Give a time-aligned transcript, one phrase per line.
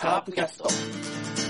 [0.00, 1.49] カープキャスト。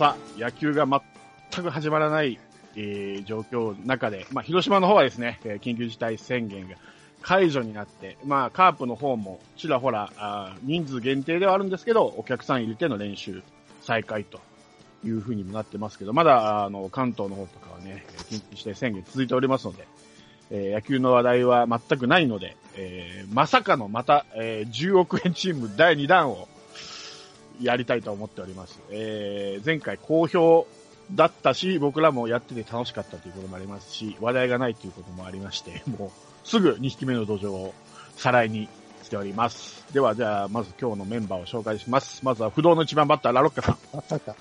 [0.00, 2.38] さ、野球が全く始まらない、
[2.74, 6.76] えー状況の中で、まあ、広島の方はですね、えー緊急事態宣言が
[7.20, 13.42] 解除になって、まあ、カープの方もちらほら、あ人数限定ではあるんですけど、お客さん入れての練習
[13.82, 14.40] 再開と
[15.04, 19.86] いうふうにもなってますけど、まだ、あの、関東の方とかはね、緊急事態宣言続いておりますので、
[20.50, 26.48] えー野球の話題は全くないので、えーまさかのまた、えー10億円チーム第2弾を
[27.60, 28.80] やりたいと思っております。
[28.90, 30.66] えー前回好評
[31.14, 37.74] だったし、僕らもやってて楽しかったということもありますし、話題がないということもありまして、 もうすぐ2匹目の土壌を
[38.16, 38.68] さらいに
[39.02, 39.84] しております。
[39.92, 42.24] では、じゃあ、まず今日のメンバーを紹介します。
[42.24, 43.78] まずは不動の一番バッター、ラロッカさん。
[43.92, 44.36] まさか。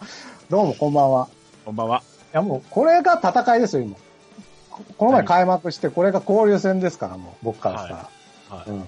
[0.50, 1.28] どうも、こんばんは。
[1.66, 2.04] こんばんは。
[2.34, 3.96] いや、もう、これが戦いですよ、今。
[4.70, 8.10] ここの前開幕して、これが交流戦ですから、もう、僕からしたら。
[8.50, 8.70] はい。
[8.70, 8.88] うん。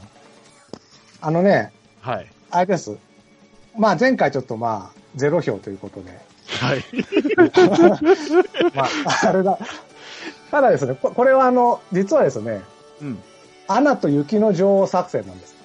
[1.21, 1.71] あのね、
[2.01, 2.27] はい。
[2.51, 2.97] あれです。
[3.77, 6.11] まあ、前回ちょっとまあ、ゼロ票ということで。
[6.47, 6.83] はい。
[8.75, 8.89] まあ、
[9.27, 9.57] あれだ。
[10.49, 12.61] ただですね、ここれはあの、実はですね、
[13.01, 13.19] うん。
[13.67, 15.55] アナと雪の女王作戦なんです。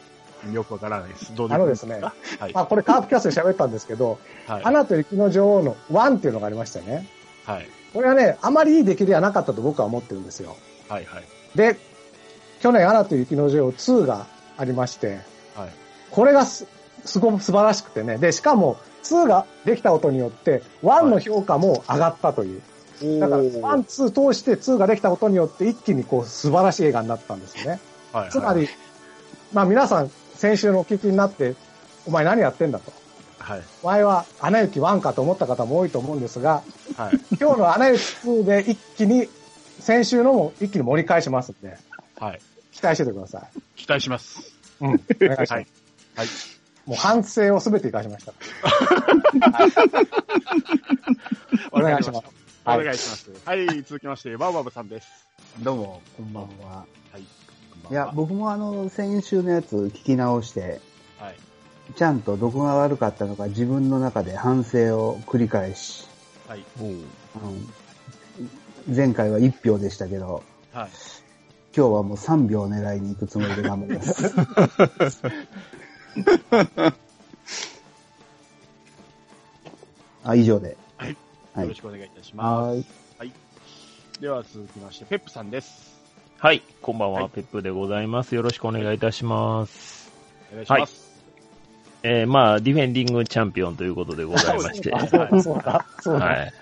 [0.53, 1.35] よくわからないです。
[1.35, 2.53] どうあのですねかはい。
[2.53, 4.65] まあ、これカープキャストで喋ったんですけど、はい。
[4.65, 7.09] アナと雪の女王の1っていうのがありましたよね。
[7.45, 7.69] はい。
[7.93, 10.57] これはね、あまりいい出来ではなかったと僕は思ってるんですよ。
[10.89, 11.05] はい。
[11.05, 11.25] はい。
[11.57, 11.77] で、
[12.61, 15.19] 去年アナと雪の女王2がありまして、
[15.57, 15.71] はい。
[16.11, 16.67] これがす、
[17.07, 18.19] すごく素晴らしくてね。
[18.19, 22.61] で、しかも、2ができたことによって、1の評価も上がったという。
[23.21, 23.51] だから、1、
[24.11, 27.81] 2通して2ができたことによって、一気にこう、素晴らしい映画になったんですよね。
[28.13, 28.31] はい。
[28.31, 28.69] つまり、
[29.53, 31.55] まあ皆さん、先週のお聞きになって、
[32.07, 32.93] お前何やってんだと。
[33.39, 33.63] はい。
[33.83, 36.63] お前は、アナ雪1かと思った方も多いと思うんですが、
[36.97, 37.21] はい。
[37.41, 39.29] 今日のアナ雪2で一気に、
[39.79, 41.77] 先週のも一気に盛り返しますんで、
[42.19, 42.41] はい。
[42.73, 43.43] 期待しててください。
[43.77, 44.53] 期待します。
[44.81, 44.89] うん。
[44.89, 45.53] お願いします。
[45.53, 45.67] はい。
[46.17, 46.56] はい。
[46.87, 48.33] もう反省をすべて生かしました。
[51.73, 52.27] お願いします。
[52.65, 53.31] おはい願いします。
[53.45, 55.09] はい、続きまして、バウバブさんです。
[55.61, 56.85] どうも、こんばんは。
[57.13, 57.23] はい。
[57.91, 60.81] いや、僕もあの、先週のやつ聞き直して、
[61.19, 61.37] はい。
[61.95, 66.07] ちゃんとどこが悪かったのか自分の中で反省を繰り返し、
[66.47, 66.65] はい。
[66.81, 67.05] うん
[68.95, 70.89] 前回は1票でしたけど、はい。
[71.77, 74.33] 今日はもう3票狙いに行くつもりで頑張ります。
[80.25, 80.77] あ、以上で。
[80.97, 81.17] はい。
[81.55, 81.81] はいよろし。
[81.81, 82.83] くお願いいたしまはい。
[82.83, 84.21] す。
[84.21, 85.95] では続きまして、ペップさんです。
[86.39, 88.35] はい、こんばんは、はいペップでございます。
[88.35, 90.11] よろしくお願いいたします。
[90.53, 91.07] お願いします。
[92.03, 96.27] えー、まあ、ディフェンディングチャンピオンということでございまして、あそうだ、そうだ、そうだ。
[96.27, 96.53] はい。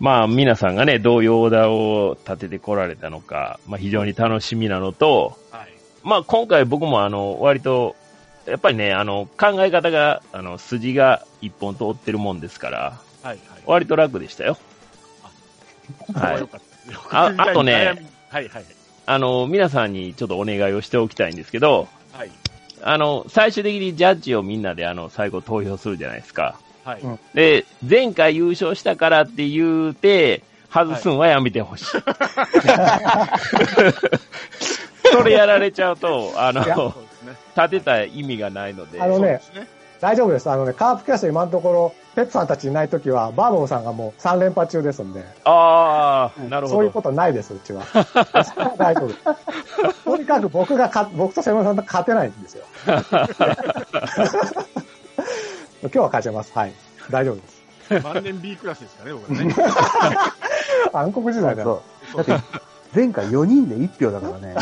[0.00, 5.68] まあ、皆さんがね、どういうオーダーを立ててこられたのか、まあ、非常に楽しみなのと、はい。
[6.02, 7.94] まあ、今回僕もあの、割と、
[8.46, 13.38] やっぱりね、あの、考え方が、あの、筋が一本通ってるもんですから、はい。
[13.48, 13.62] はい。
[13.66, 14.58] 割と楽でしたよ。
[16.14, 16.48] はい。
[17.10, 18.08] ああとね。
[18.28, 18.48] はい。
[18.48, 18.64] はい。
[19.06, 22.30] あの、皆さんにちょっとお願いをしておきたいんですけど、はい。
[22.82, 26.58] あの、最終的にジャッジをみんなであの、最後投票するじゃないですか。
[26.84, 27.00] はい。
[27.00, 30.42] うんで、前回優勝したからって言うて、
[30.72, 31.86] 外すんはやめてほしい。
[35.12, 37.36] それやられちゃうと、あのね。
[37.56, 39.00] 立てた意味がないので。
[39.00, 39.66] あのねね。
[40.02, 40.50] 大丈夫です。
[40.50, 46.78] あのね、カープキャスト今のところ、ペッツさんたちいないときは、バーボンさんがもう3連覇中ですんで、ああ、なるほど。
[46.78, 47.84] そういうことないです、うちは。
[48.76, 50.10] 大丈夫。
[50.10, 52.64] とにかく僕がか、僕とセブンさんと勝てないんですよ。
[55.82, 56.52] 今日は勝ちます。
[56.52, 56.72] はい。
[57.08, 57.62] 大丈夫です。
[58.04, 59.54] 万年 B クラスですかね、僕はね。
[60.92, 61.80] 暗黒時代だう。
[62.16, 62.36] だって、
[62.92, 64.56] 前回4人で1票だからね。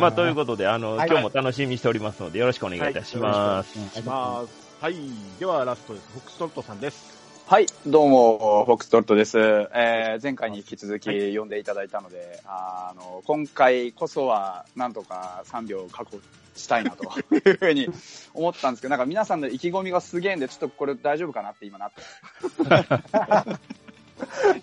[0.00, 3.78] まあ、ということで、あの、はい今日も楽しみにしておりますので、よろしくお願いいたします。
[3.78, 4.68] お願いします。
[4.80, 4.94] はい。
[5.38, 6.06] では、ラストです。
[6.12, 7.20] フォックストロットさんです。
[7.46, 9.38] はい、どうも、フォックストロットです。
[9.38, 16.18] えー前回に引き続き呼んでいただいたので、あの、今回こそは、なんとか3秒確保
[16.54, 17.04] したいなと
[17.34, 17.88] いうふうに
[18.34, 22.00] 思ったんですけど、なんか皆さんの意気込みがすげえんで、ちょっとこれ大丈夫かなって今なって。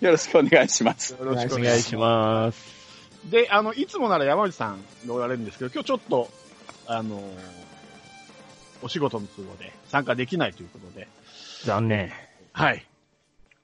[0.00, 1.12] よろしくお願いします。
[1.12, 2.77] よろしくお願いします。
[3.30, 6.28] で、あの、いつもなら山内さんがおられるんですけど、今日ちょっと、
[6.86, 7.22] あのー
[8.82, 11.08] お仕事の都合で参加できないということで、
[11.64, 12.12] 残念。
[12.52, 12.86] はい。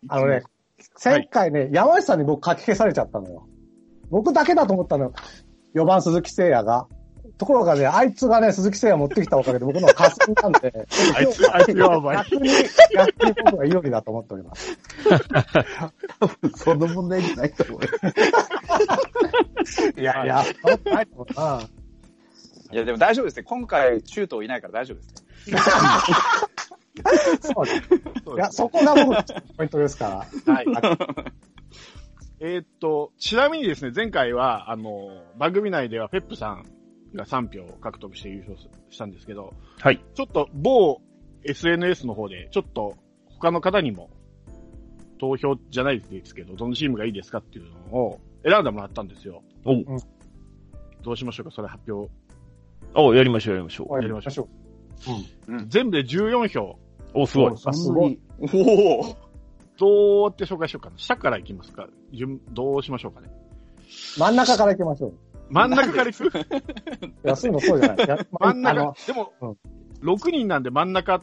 [0.09, 0.43] あのね、
[1.03, 3.47] 前回ね、山内さんに僕かき消されちゃったのよ。
[4.11, 5.13] 僕だけだと思ったのよ。
[5.75, 6.87] 4番鈴木誠也が。
[7.37, 10.73] ところがね、あいつがね、鈴木誠也持ってきたおかげで僕のは霞なんで、
[11.17, 12.17] あいつ、あいつが甘い。
[12.17, 12.51] 逆に、
[12.95, 14.79] 逆に僕が有利だと思っております。
[16.21, 17.89] 多分その問題じゃないと思うよ。
[19.97, 20.43] い やいや、
[20.85, 21.63] ないと思うな。
[22.73, 23.43] いや、でも大丈夫ですね。
[23.45, 25.15] 今回、シュートいないから大丈夫です
[25.53, 25.59] ね。
[27.41, 27.79] そうです。
[28.35, 29.25] いや、そこが僕の
[29.57, 30.53] ポイントですから。
[30.55, 30.67] はい。
[32.41, 36.67] えーっと、ちなみにですね、前回は、あの、番組内ではペップさん
[37.15, 38.59] が3票獲得して優勝
[38.91, 40.05] したんですけど、はい。
[40.15, 41.01] ちょっと某
[41.45, 42.97] SNS の方で、ちょっと
[43.27, 44.11] 他の方にも
[45.19, 49.43] 投票じゃないですけど、どのチームがいいですかっていうのを選んでもらったんですよ。
[49.65, 49.85] おう
[51.03, 52.11] どうしましょうか、それ発表。
[52.95, 53.95] おうやりましょう、やりましょう。
[53.95, 54.49] やりましょう。
[55.69, 56.79] 全部で14票。
[57.15, 57.53] お、すごい。
[57.65, 58.19] あすごい。
[58.41, 59.17] おお
[59.77, 60.99] どうやって紹介しようかな。
[60.99, 61.89] 下から行きますか？
[62.13, 63.31] 順、どうしましょうかね。
[64.19, 65.15] 真ん中から行きましょう。
[65.51, 66.39] 真ん中から行く？
[66.39, 66.41] い
[67.25, 68.27] や、そういうのそうじゃない。
[68.41, 68.95] 真ん中。
[69.07, 69.57] でも、うん
[70.03, 71.23] 6人なんで真ん中、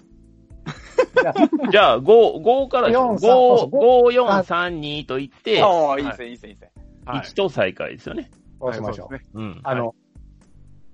[1.72, 2.04] じゃあ、5、
[2.42, 3.12] 5からでしょ。
[3.14, 6.72] 4 3 5、5、4、3、2と言って、ああ、いいですね、いいですね、いいですね。
[7.06, 7.20] はい。
[7.22, 8.30] 1と最下位ですよね。
[8.60, 9.14] そうしましょう。
[9.14, 9.60] はいそうん。
[9.64, 9.96] あの、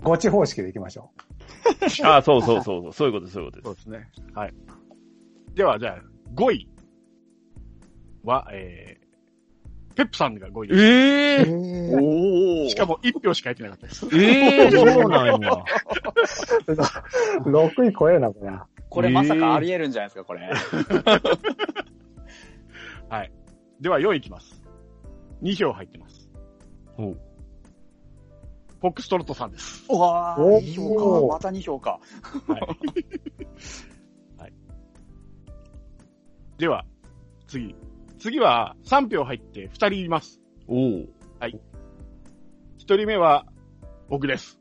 [0.04, 1.12] ゴチ方式で行きましょ
[2.04, 2.94] あ あ、そうそうそうそう。
[2.94, 4.09] そういうこと、そういうことでそうですね。
[4.33, 4.54] はい。
[5.54, 6.01] では、じゃあ、
[6.36, 6.69] 5位
[8.24, 10.75] は、えー、ペップさんが5位す。
[10.75, 10.83] です。
[10.83, 11.45] ええ
[11.92, 14.06] えおおしかも1票しか入ってなかったです。
[14.15, 15.33] ええそうなんや。
[15.33, 15.39] う。
[17.50, 18.51] 6位超えるな、これ。
[18.89, 20.51] これまさかあり得るんじゃないですか、これ。
[23.09, 23.31] はい。
[23.81, 24.66] では、4位いきます。
[25.41, 26.29] 2票入ってます。
[26.97, 27.17] おう
[28.79, 29.85] フォックストロットさんです。
[29.89, 31.33] うわあ、お2票か。
[31.33, 31.99] また2票か。
[32.47, 32.61] はい。
[34.37, 34.53] はい。
[36.57, 36.85] では、
[37.47, 37.75] 次。
[38.19, 40.39] 次は、3票入って2人います。
[40.67, 41.09] おう
[42.87, 43.45] 1人目は、
[44.07, 44.59] 僕です。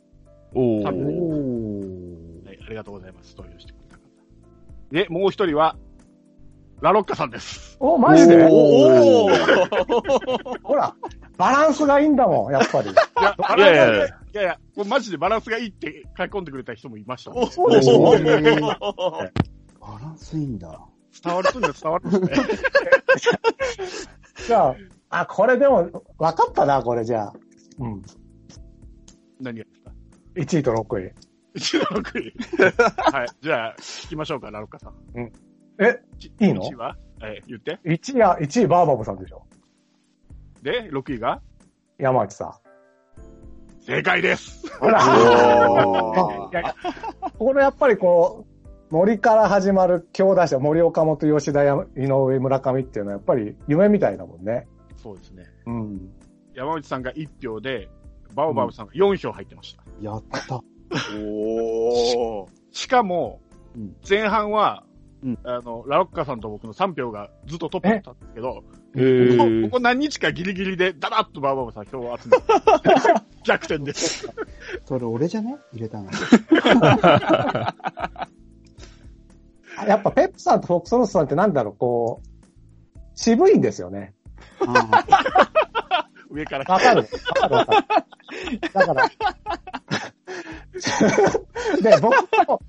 [0.53, 3.37] おう多分はい、ありがとうございます。
[3.37, 4.03] 投票してくれた方。
[4.91, 5.77] で、もう1人は、
[6.81, 7.77] ラロッカさんです。
[7.81, 8.47] お、マジで？
[8.51, 9.29] おお
[10.63, 10.95] ほら、
[11.39, 12.91] バランスがいいんだもん、やっぱり。
[12.91, 17.51] いや、バいやいやいやランスがいやいや、これマジでバランスがいいって書き込んでくれた人もいましたもん。
[17.51, 20.79] そうでしょバランスいいんだ。
[21.25, 22.59] 伝わる人には伝わるんですね。
[24.47, 24.77] じゃあ、
[25.21, 27.33] あ、これでも、分かったな、これじゃあ。
[27.79, 28.03] うん。
[29.41, 29.93] 何がですか
[30.35, 31.13] ？1位と6位。
[31.55, 32.35] 1の6位。
[33.13, 33.29] はい。
[33.41, 34.95] じゃあ、聞きましょうか、ラロッカさん。
[35.79, 36.01] え、
[36.41, 36.97] いいの ?1 位は？
[37.23, 37.79] え、言って。
[37.85, 39.45] 1位は、1位バーバブさんでしょ。
[40.63, 41.41] で、6位が？
[41.99, 42.61] 山内さ
[43.81, 44.67] 正解です。
[44.67, 44.71] ん。
[44.81, 45.01] ほら。
[47.39, 48.47] これやっぱりこ
[48.91, 54.67] う、森から始まる強打者、森岡本、吉田、井上、村上っていうのはやっぱり夢みたいだもんね。
[54.97, 55.45] そうですね。
[55.67, 56.13] うん。
[56.55, 57.89] 山内さんが1票で、
[58.35, 59.83] バオバブさんが4票入ってました。
[60.01, 60.63] やった。
[61.19, 63.41] おおしかも
[63.75, 64.85] うん、前半は、
[65.27, 68.63] うんあの、ラロッカさんと僕の3票がずっとトップだったんですけど、
[68.95, 72.45] えここえここ何日かギリギリで、ダラッとバオバブさん票を集めて、
[73.45, 74.29] 逆転です。
[74.85, 75.57] それ俺じゃね？
[75.73, 76.11] 入れたの？
[79.87, 82.29] やっぱペップさんとフォックスロースさんってなんだろう、こう、
[83.15, 84.15] 渋いんですよね。
[84.67, 87.07] あ 上からわかるわ
[87.41, 88.61] かるわかる。
[88.73, 89.09] だから、
[91.83, 92.61] で、僕と、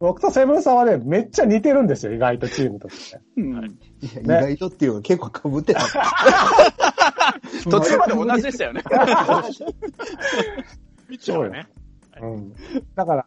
[0.00, 3.20] 僕とセブンさんはね、めっちゃ似てるんですよ、意外とチームとして。
[3.36, 5.80] ーいや意外とっていうか結構被ってた。
[7.70, 8.82] 途中まで同じでしたよね。
[11.06, 11.68] ピッチャーはね。
[12.22, 12.54] うん。
[12.94, 13.26] だから、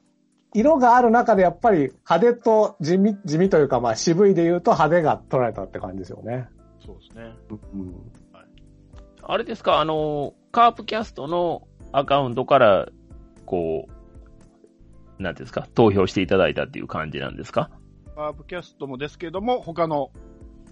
[0.55, 6.47] 色がある中でやっぱり派手と地味、地味というかまあ渋いで言うと派手が取られたって感じですよね。
[6.83, 7.35] そうですね。
[7.51, 7.93] うん。
[9.21, 12.87] あれですか、あの、カープキャストのアカウントから、
[13.45, 13.92] こう、
[15.23, 17.69] なんていうんですか、投票していただいたっていう感じなんですか？
[18.15, 20.11] カープキャストもですけども、他の、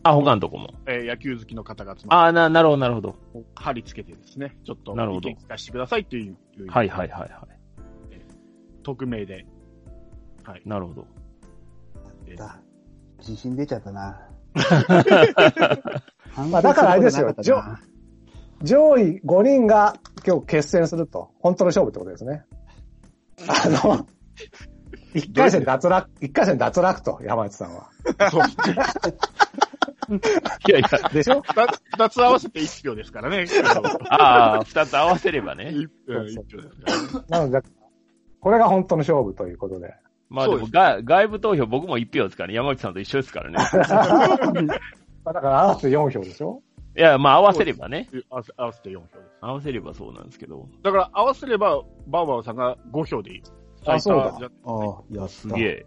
[0.04, 0.74] あ、他のとこも。
[0.86, 3.12] えー野球好きの方が集まっあな、なるほど、なるほど。
[3.12, 3.18] て、
[3.56, 6.36] 貼り付けてですね、ちょっとなるほどかせてくださいという、
[6.68, 7.48] はいはいはいは
[8.84, 9.46] 匿名で。
[10.44, 10.70] はいい。。
[10.70, 11.08] なるほど。
[12.28, 12.60] えーだ
[13.20, 14.28] 自信出ちゃったな。
[16.50, 17.34] まあだからあれですよ
[18.64, 21.30] 上位5人が今日決戦すると。
[21.40, 22.44] 本当の勝負ってことですね。
[23.48, 24.06] あの、
[25.14, 27.90] 1回戦脱落、一回戦脱落と、山内さんは。
[28.30, 28.42] そ う
[30.68, 31.42] いやいや、でしょ？
[31.94, 33.46] 二つ合わせて1票ですからね。
[34.10, 35.72] ああ、二つ合わせればね。
[35.72, 37.26] 一うん一票ですからね。
[37.30, 37.62] なので、
[38.40, 39.94] これが本当の勝負ということで。
[40.30, 42.54] まあでも外部投票僕も1票ですからね。
[42.56, 43.58] 山内さんと一緒ですからね。
[45.24, 46.62] まあだから合わせて4票でしょ？
[46.98, 48.10] いや、まあ合わせればね。
[48.30, 49.18] 合わせ合わせて4票です。
[49.42, 50.68] 合わせればそうなんですけど。
[50.84, 53.44] だから合わせれば、バウバウさんが5票でいい。
[53.86, 54.24] あそうだ
[54.66, 55.30] ああ、やった。
[55.30, 55.86] すげえ。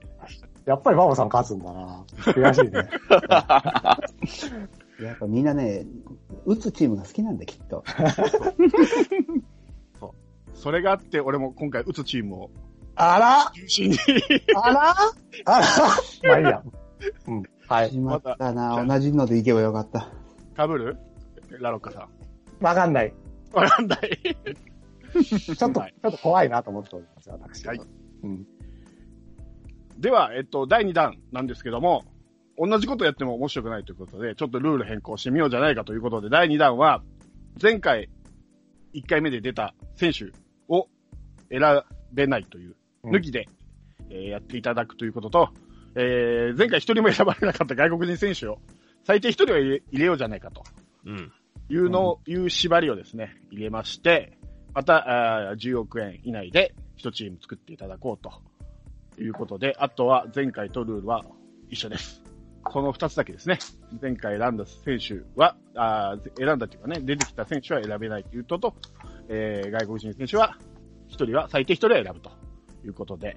[0.67, 2.05] やっぱりバボさん勝つんだな。
[2.19, 2.89] 悔しいね。
[5.05, 5.85] やっぱみんなね、
[6.47, 7.85] 打つチームが好きなんだ、きっと。
[10.55, 12.51] それがあって、俺も今回打つチームを
[12.97, 13.53] あら？
[13.55, 13.99] 中心に。
[14.57, 14.95] あら？
[15.45, 15.67] あら？
[16.23, 16.63] まあいいや。
[17.27, 17.43] うん。
[17.69, 17.91] はい。
[17.91, 20.09] しまったな、ま同じのでいけばよかった。
[20.57, 20.97] かぶる？
[21.61, 22.09] ラロッカさ
[22.61, 22.65] ん。
[22.65, 23.13] わかんない。
[23.53, 24.01] わかんない。
[25.23, 27.67] ちょっと、ちはいょっと怖いなと思っております、私。
[27.67, 27.81] はい。
[28.23, 28.47] うん。
[29.99, 32.05] では、えっと、第2弾なんですけども、
[32.57, 37.03] 同じことやっても面白くないということで、ちょっとルール変更してみようじゃないかということで、第2弾は、
[37.61, 38.11] 前回、
[38.95, 40.27] 1回目で出た選手
[40.69, 40.89] を
[41.51, 41.61] 選
[42.13, 43.47] べないという、うん抜きで、
[44.09, 45.49] えーやっていただくということと、
[45.95, 48.59] えー前回一人も選ばれなかった外国人選手を、
[49.05, 50.63] 最低一人は入れ入れようじゃないかと
[51.05, 51.33] うん。
[51.69, 54.39] いうの、いう縛りをですね、入れまして、
[54.75, 58.25] また、あー10億円以内で一チーム作っていただこう
[59.17, 61.25] ということで、あとは前回とルールは
[61.71, 62.23] 一緒です。
[62.65, 63.59] この二つだけですね。
[64.01, 68.75] 前回選んだ選手は、あー選んだというかね、出てきた選手は選べないというとと、
[69.29, 70.57] えー外国人選手は、
[71.09, 72.31] 一人は、最低一人は選ぶと
[72.85, 73.37] いうことで、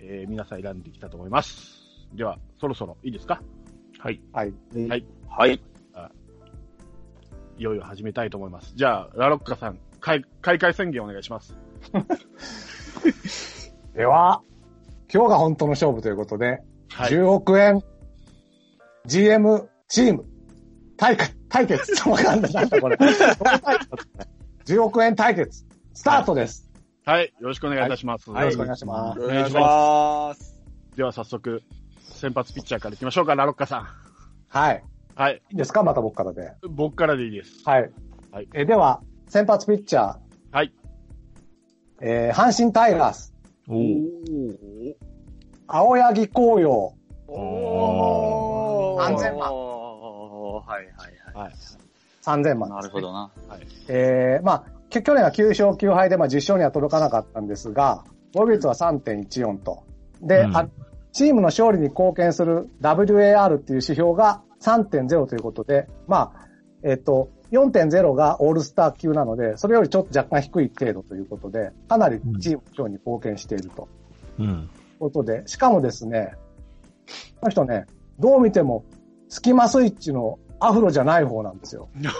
[0.00, 2.08] えー皆さん選んできたと思います。
[2.14, 3.40] では、そろそろいいですか？
[3.98, 4.20] はい。
[4.32, 4.52] はい。
[4.88, 5.60] はいはい。
[7.58, 8.72] いよいよ始めたいと思います。
[8.74, 11.56] じゃあ、ラロッカさん、開開会宣言お願いします。
[13.94, 14.42] では、
[15.12, 17.12] 今日が本当の勝負ということで、はい。
[17.12, 17.82] 10億円
[19.06, 20.24] GM チーム
[20.96, 21.92] 対決、対決。
[22.08, 22.52] わかんない。
[22.52, 22.96] なんだこれ。
[24.66, 25.64] 10億円対決、
[25.94, 26.70] スタートです。
[27.04, 27.32] はい。
[27.40, 28.28] よろしくお願いいたします。
[28.28, 29.20] よろしくお願いします。
[29.20, 30.60] お願いします。
[30.96, 31.62] では早速、
[32.00, 33.88] 先発ピッチャーから行きましょうか、ラロッカさん。
[34.48, 34.84] はい。
[35.14, 35.42] はい。
[35.50, 35.82] いいですか？
[35.82, 36.52] また僕からで。
[36.68, 37.62] 僕からでいいです。
[37.64, 37.90] はい。
[38.30, 40.16] はいえでは、先発ピッチャー、
[40.50, 40.72] はい。
[42.00, 43.32] えー、阪神タイガース、
[43.68, 44.96] おお。
[45.68, 46.92] 青柳紅葉、
[47.28, 51.52] おー3000万はいはいははい。
[52.22, 52.72] 3000万、い。
[52.72, 53.00] なるほ。
[53.00, 53.30] どな。
[53.86, 59.84] えー、まあ、き去年は9勝9敗で、まあ、10勝には届かなかったんですが、防御率は3.14と。
[60.20, 60.68] で、うんあ
[61.12, 66.48] チームの勝利に貢献する WAR っていう指標が3.0ということで、まあ、
[66.84, 73.88] えっ、と、4.0がオールスター級なので、それよりちょっと若干低い程度ということで、かなりチームの勝利に貢献していると。
[74.38, 74.68] うん。
[74.98, 76.34] ことで、しかもですね、
[77.40, 77.86] この人ね、
[78.18, 78.84] どう見ても、
[79.28, 81.88] スキマスイッチのアフロじゃない方なんですよ。
[81.94, 82.10] めっ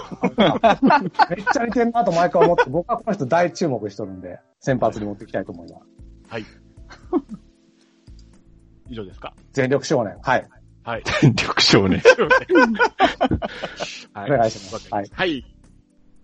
[1.52, 5.84] ちゃ似てるなと毎回思って、僕はこの人大注目してるんで、先発に持っていきたいと思います。
[6.28, 6.44] はい。
[8.88, 9.34] 以上ですか？
[9.52, 10.16] 全力少年。
[10.22, 10.48] はい。
[10.82, 11.02] はい。
[11.34, 12.00] 力少年。
[14.14, 15.44] はお願いしますわかりはい。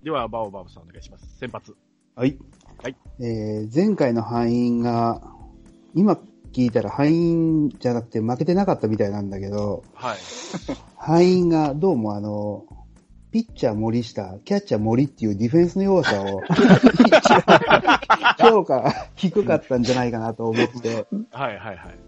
[0.02, 1.26] では、バオバオさんお願いします。
[1.38, 1.74] 先発。
[2.14, 2.38] はい。
[2.82, 2.96] はい。
[3.20, 5.20] えー、前回の敗因が、
[5.94, 6.18] 今
[6.52, 10.16] 聞いたら敗因じゃなくて負けてなかったみたいなんだけど、はい。
[10.96, 12.64] 敗因がどうもあの、
[13.30, 16.40] ピッチャー森下、キャッチャー森っていうディフェンスの要素を、
[18.38, 22.05] 評価が低かったんじゃないかなと思って、はい、はい、はい。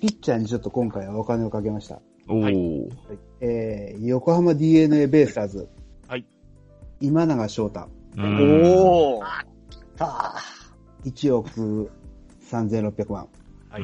[0.00, 2.00] ピッチャーにちょっと今回はお金をかけました。
[2.28, 2.44] おお。
[3.40, 5.68] えー、横浜 DNA ベイスターズ。
[6.06, 6.24] はい。
[7.00, 7.88] 今永翔太。
[8.16, 9.24] うんおー。
[9.98, 10.36] は
[11.04, 11.90] 1億
[12.48, 13.28] 3600万。
[13.70, 13.82] はい。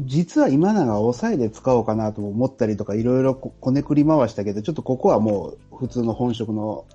[0.00, 6.86] 実は今永は抑えで使おうかなと思ったりとかいろいろここねくり回したけど、ちょっとここはもう普通の本職の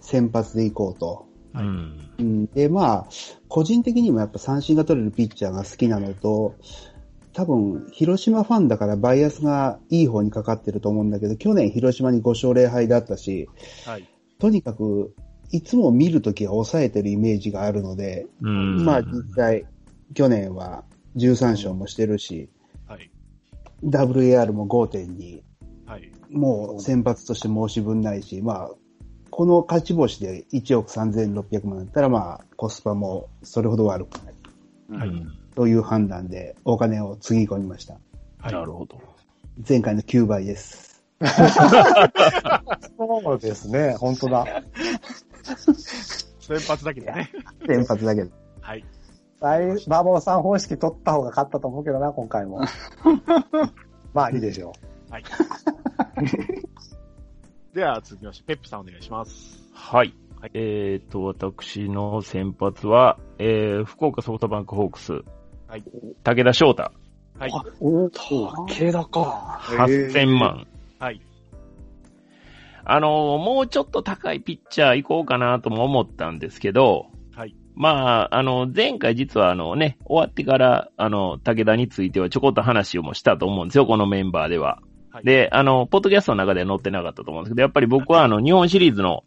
[0.00, 1.31] 先発でいこうと。
[1.54, 2.10] うん。
[2.18, 3.08] うん、で、まあ、
[3.48, 6.56] 個人的にもやっぱ三振が取れるピッチャーが好きなのと、
[7.32, 13.48] 多分、広島ファンだからバイアスがいい方にかかってると思うんだけど、去年広島に5勝0敗だったし、
[13.86, 14.06] はい。
[14.38, 15.14] とにかく、
[15.50, 18.84] いつも見るときは抑えてるイメージがあるので、うん。
[18.84, 19.64] まあ実際、
[20.14, 20.84] 去年は
[21.16, 22.50] 13勝もしてるし、
[22.86, 23.10] はい。
[23.82, 25.42] WAR も5.2、
[25.86, 26.12] はい。
[26.30, 28.70] もう先発として申し分ないし、まあ、
[29.32, 34.34] この勝ち星で1億3600万だったら、まあ、コスパもそれほど悪くない。
[34.90, 35.38] うん。
[35.56, 37.94] という判断でお金をつぎ込みました。
[38.38, 38.52] はい。
[38.52, 39.00] なるほど。
[39.66, 41.02] 前回の9倍です。
[42.98, 44.46] そうですね、本当だ。
[46.38, 47.30] 先発だけでね。
[47.66, 48.30] 先発だけど。
[48.60, 48.84] はい。
[49.40, 52.60] 大バーボーさん方式取った方が勝ったと思うけどな、今回も。
[54.12, 54.74] まあいいでしょ
[55.08, 55.24] はい。
[57.74, 59.66] では、続きまして、ペップさんお願いします。
[59.72, 60.14] はい。
[60.40, 65.12] はいえっ、と、私の先発は、えー、福岡ソフトバンクホークス、
[65.68, 65.84] はい。
[66.22, 66.92] 武田翔太、
[67.38, 67.50] はい。
[67.80, 69.58] お武田か。
[69.62, 70.66] 8000万。
[70.98, 71.20] はい。
[72.84, 77.54] あの、もうちょっと高いピッチャー行こうかなとも思ったんですけど、はい。
[77.74, 84.82] まあ、あの、前回実はあのね、終わってから、あの、武田についてはちょこっと話をもしたと思うんですよ、このメンバーでは。
[85.12, 89.24] はい、で、あの、ポッドキャストの中では載ってなかったと思うんですけど、やっぱり僕はあの、日本シリーズの、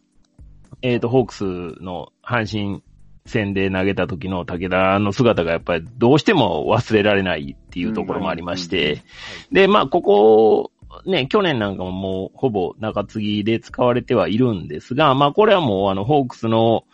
[0.81, 1.43] えっ、と、ホークス
[1.81, 2.83] の阪神
[3.25, 9.03] 戦で投げた時の武田の姿がやっぱりどうしても忘れられないっていうところもありまして、
[9.51, 10.71] で、まあ、ここ、
[11.05, 16.85] ね、去年なんかももうほぼ中継ぎで使われてはいるんですが、まあこれはもうあのホークスの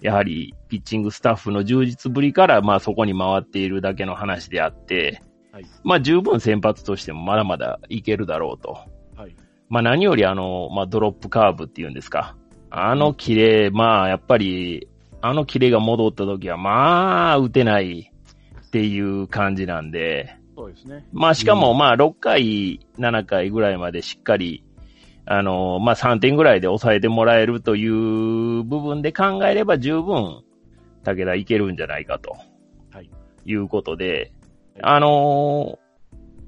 [0.00, 8.78] やはりピッチングスタッフの充実ぶりからまあそこに回っているだけの話であって、はいまあ十分先発としてもまだまだいけるだろうと。
[9.16, 9.34] はい。
[9.68, 12.36] まあ何よりあの、まあドロップカーブっていうんですか。
[12.70, 14.88] あのキレ、まあやっぱり、
[15.20, 18.12] あのキレが戻った時はまあ打てない
[18.66, 21.04] っていう感じなんで、そうですね。
[21.12, 24.62] まあしかもまあ6回、7回ぐらいまでしっかり、
[25.26, 30.42] あの、まあ3点ぐらいで抑えてもらえるという部分で考えれば十分、
[31.02, 32.36] 武田いけるんじゃないかと。
[32.92, 33.10] はい。
[33.44, 34.32] いうことで、
[34.82, 35.78] あの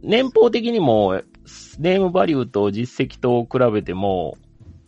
[0.03, 1.23] 年俸的にも、
[1.79, 4.37] ネームバリューと実績と比べても、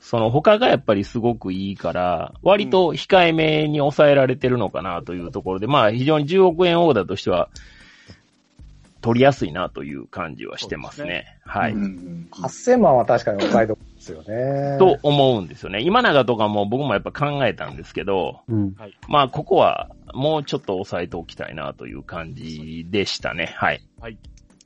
[0.01, 7.49] その他がやっぱりすごくいいから、割と控えめに抑えられてるのかなというところで、まあ非常に10億円オーダーとしては、
[9.01, 11.39] 取りやすいなという感じはしてますそうでね。
[11.45, 11.73] はい。
[11.73, 14.79] うん8000万は確かにお買い得ですよね。
[14.79, 15.81] と思うんですよね。
[15.83, 18.75] 今永とかも僕もやっぱ考えたんですけど、うん。
[19.09, 23.55] まあここはもうちょっと抑えておきたいなという感じでしたね。
[23.57, 23.83] はい。
[24.01, 24.19] はい。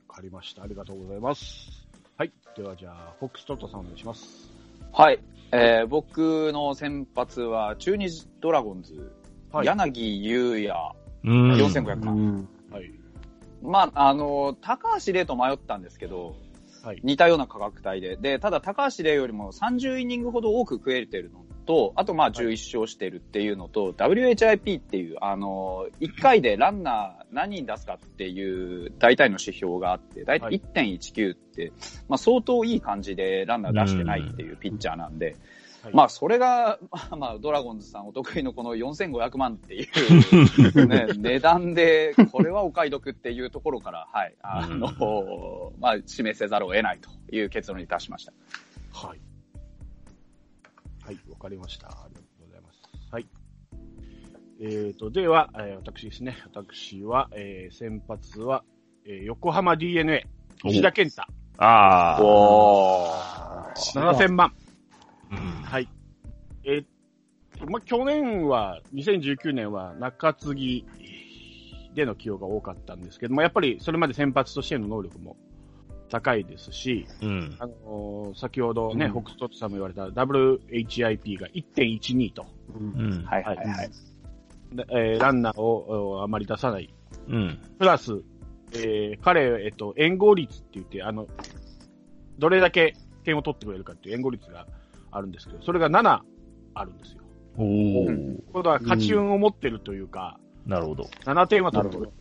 [0.07, 0.63] わかりました。
[0.63, 1.87] ありがとうございます。
[2.17, 2.31] はい。
[2.55, 4.51] では、じゃあ、フォックストットさんお願いします。
[4.91, 5.19] はい。
[5.51, 9.11] えー、僕の先発は中日ドラゴンズ、
[9.51, 9.65] はい。
[9.65, 11.53] 柳優也、うん。
[11.53, 12.15] 4500万。
[12.15, 12.49] うん。
[12.71, 12.91] はい。
[13.63, 16.35] まあ、あの、高橋礼と迷ったんですけど、
[16.83, 16.99] はい。
[17.03, 18.15] 似たような価格帯で。
[18.15, 31.71] で、ただ高橋礼よりも30イニングほど多く食えてるのと、あとまあ11勝してるっていうのと、WHIP っていう、あの、1回でランナー何人出すかっていう大体の指標があって、大体1.19って、
[32.07, 35.35] まあ相当いい感じでランナー出してないっていうピッチャーなんで、はい
[35.93, 39.87] まあそれが、 まあまあドラゴンズさんお得意のこの4500万ってい
[40.75, 48.33] う、 ね、値段で、これはお買い得っていうところから、はい、あの、まあ、指名せざるを得ないという結論に達しました。
[48.91, 49.28] はい。
[51.09, 51.87] はい、わかりました。
[51.87, 52.79] ありがとうございます。
[53.11, 53.27] はい。
[54.61, 56.37] えーと、では、えー私ですね。
[56.45, 58.63] 私は、えー先発は、
[59.07, 60.27] えー横浜 DNA、
[60.65, 61.23] 石田健太、
[61.57, 62.21] ああ。
[62.21, 63.11] お
[63.75, 64.53] 7000万。
[65.31, 65.89] うんはい。
[66.63, 66.85] えー
[67.71, 70.85] まあ、去年は、2019年は中継ぎ
[71.95, 75.37] での起用が多かったんですけども、やっぱりそれまで先発としての能力も
[76.09, 77.55] 高いですし、うん。
[77.59, 82.45] あのー先ほどね、うんホクストットさんも言われた WHIP が1.12と、
[82.77, 83.23] うん。
[83.25, 83.89] はいはいはい。
[84.73, 86.93] でえーランナーをおあまり出さない。
[87.27, 87.59] うん。
[87.77, 88.21] プラス、
[88.73, 91.27] えー彼、えっと、援護率って言って、あの、
[92.37, 94.67] どれだけ点を取ってくれるかっていう援護率が
[95.11, 96.19] あるんですけど、それが7
[96.73, 97.23] あるんですよ。
[97.57, 98.11] おうー。
[98.11, 101.09] んこれは勝ち運を持ってるというか、なるほど。
[101.25, 102.18] 7点は取ってくれると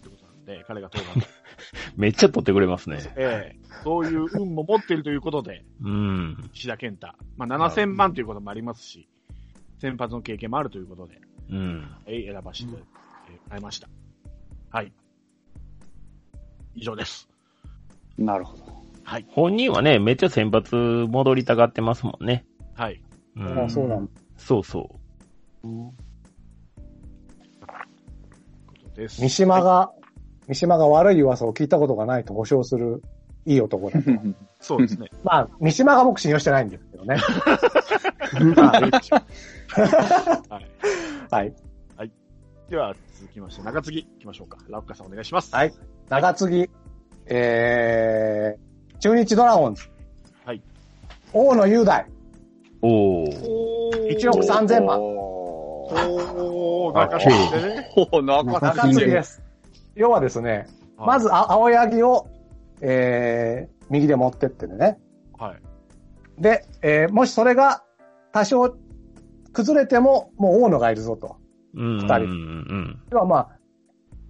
[0.48, 1.26] で、彼が登板で。
[1.96, 2.98] めっちゃ取ってくれますね。
[3.16, 6.50] ええそういう運も持ってるということで、うん。
[6.52, 7.08] 石田健太。
[7.36, 9.08] まあ、7000万ということもありますし、
[9.78, 11.82] 先発の経験もあるということで、うん。
[12.04, 13.88] はい、選ばせて、えー変えました。
[14.70, 14.92] はい。
[16.74, 17.28] 以上です。
[18.16, 18.64] なるほど。
[19.04, 19.26] はい。
[19.28, 22.46] 本人はね、めっちゃ先発戻りたがってますもんね。
[22.74, 23.02] はい。
[23.36, 24.10] うあそうなんだ。
[24.36, 24.98] そうそ
[25.62, 25.92] こ
[28.82, 29.20] とです。
[29.20, 29.92] 三島が、
[30.48, 33.02] 三島が悪い噂を聞いたことがないと保証する
[33.44, 34.10] いい男だと。
[34.60, 35.08] そうですね。
[35.22, 37.16] まあ、三島が僕信用してないんですけどね。
[41.30, 41.54] はい。
[41.96, 42.10] はい。
[42.68, 44.58] では、続きまして、中継ぎ行きましょうか。
[44.68, 45.54] ラッカさんお願いします。
[45.54, 45.72] はい。
[46.08, 46.70] 長継ぎ、
[47.26, 49.84] えー、中日ドラゴンズ。
[50.44, 50.62] はい。
[51.32, 52.02] 大野雄大。
[52.02, 52.06] う。
[52.82, 53.48] おー。
[53.48, 54.18] おー。
[54.18, 55.00] 1億3000万。
[55.00, 55.04] お
[56.88, 57.90] おー、中継ぎでね。
[57.96, 59.47] お中中継ぎです。
[59.98, 62.28] 要はですね、まず、あ青柳を、
[62.80, 64.98] えー、右で持ってってね。
[65.36, 66.40] はい。
[66.40, 67.82] で、えー、もしそれが
[68.32, 68.76] 多少
[69.52, 71.36] 崩れても、もう大野がいるぞと。
[71.74, 71.96] うん。
[71.98, 73.02] 二人うん。
[73.10, 73.48] 要はまあ、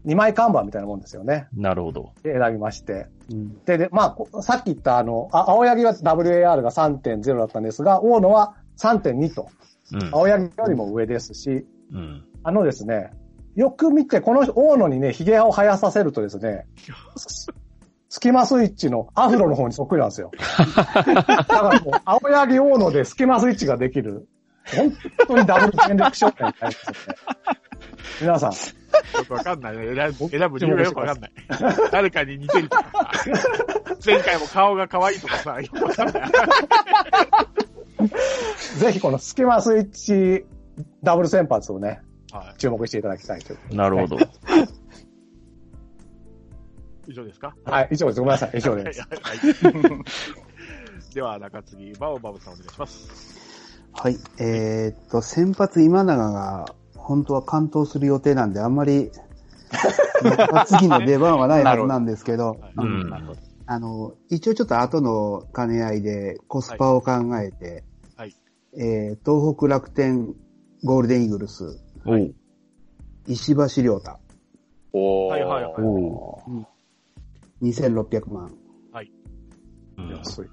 [0.07, 1.49] 2枚看板みたいなもんですよね。
[1.53, 2.13] なるほど。
[2.23, 3.09] で、選びまして。
[3.31, 9.49] うんで、で、まあこ、さっき言ったあの、あ青柳は WAR が3.0だったんですが、大野は3.2と、
[9.93, 10.09] うん。
[10.13, 12.25] 青柳よりも上ですし、うん。
[12.43, 13.11] あのですね、
[13.59, 16.65] よく見て、この大野にね、髭を生やさせるとですね、
[17.17, 17.49] ス
[18.09, 20.31] スキマスイッチのアフロの方にそっくりなんですよ。
[20.39, 24.29] だからもう、青柳大野でスキマスイッチができる。
[24.77, 24.93] 本
[25.27, 26.99] 当にダブル戦略商店になりますよね。
[28.21, 29.95] 皆さん、よくわかんないね。
[29.95, 31.33] 選ぶ選ぶ理由がよくわかんない。
[31.91, 33.01] 誰かに似てるとかさ。
[34.07, 36.31] 前回も顔が可愛いとかさ、よくわかんない。
[38.79, 40.47] ぜひこのスキマスイッチ
[41.03, 41.95] ダブル先発をね、は
[42.59, 43.75] 注目していただきたいという。
[43.75, 44.17] なるほど。
[44.19, 44.29] い。
[47.09, 47.55] 以上ですか？
[47.65, 48.21] はい、以上です。
[48.21, 48.51] ごめんなさい。
[48.55, 49.01] 以上です。
[49.01, 49.39] はい。
[51.15, 53.09] では、中継ぎ、バオバブさんお願いします。
[53.93, 54.17] はい。
[54.39, 59.11] えーっと、先発今永が、本当は完投する予定なんで、あんまり、
[60.67, 62.61] 次の出番はないはずなんですけ ど。
[63.71, 67.85] あの、一応ちょっと後の兼ね合いでコスパを考えて、
[68.17, 68.35] はい
[68.75, 70.35] えー東北楽天
[70.85, 72.35] ゴールデンイーグルス、おう。
[73.27, 74.19] 石橋亮太、
[74.93, 75.31] おー。
[75.31, 77.65] はいはいはいおう。
[77.65, 78.53] 2600万。
[79.99, 80.47] うん安い。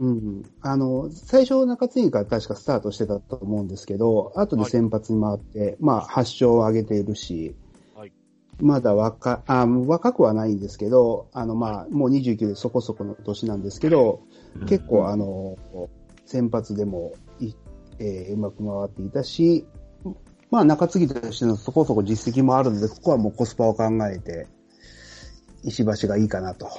[0.00, 0.42] うん。
[0.60, 7.54] あの、最初中継ぎから確かスタートしてたと思うんですけど、後で先発に回って、まあ、8勝を挙げているし、
[7.94, 8.12] はい
[8.60, 14.20] まだ若、あ、若くはないんですけど、あの、まあ、もう29でそこそこの年なんですけど、
[14.68, 15.56] 結構あの、
[16.26, 17.54] 先発でもい、
[17.98, 19.66] えーうまく回っていたし、
[20.52, 24.46] まあ中継ぎとしてのそこそこ実績もあるので、ここはもうコスパを考えて、
[25.64, 26.66] 石橋がいいかなと。
[26.66, 26.72] は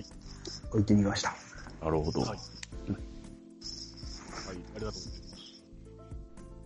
[0.00, 0.04] い。
[0.70, 1.32] 置いてみました。
[1.80, 2.22] なるほど。
[2.22, 2.30] はい。
[2.30, 2.38] はい、
[2.88, 2.96] あり
[4.74, 5.64] がとうございます。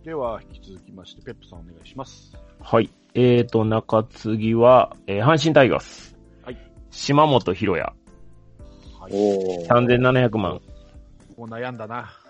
[0.03, 2.35] では、引き続きまして、ペップさんお願いします。
[2.59, 2.89] はい。
[3.13, 6.17] えーと、中継ぎは、えー阪神タイガース。
[6.43, 6.57] はい。
[6.89, 7.83] 島本博也。
[8.99, 9.11] はい。
[9.13, 9.67] おー。
[9.67, 10.59] 3700万。
[11.37, 12.20] もう悩んだな。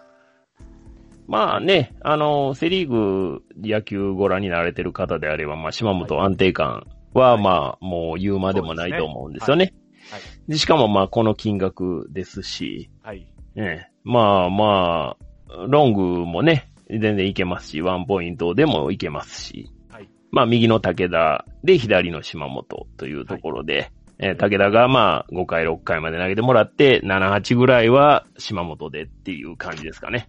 [1.31, 9.73] まあね、あの、セリーグ野球ご覧になられてる方であれば、まあ、島本安定感は、はいまあ、もう言うまでもないと思うんですよね。
[10.11, 10.21] はい。
[10.49, 13.25] でしかも、まあ、この金額ですし、はい。
[13.55, 15.15] ええまあま
[15.47, 20.09] あ、ロングもね、全然いけますし、ワンポイントでもいけますし、はい。
[20.31, 23.89] まあ、右の武田で左の島本というところで、
[24.19, 30.27] えー武田がまあ、5回、6回まで投げてもらって、7、8ぐらいは島本でっていう感じですかね。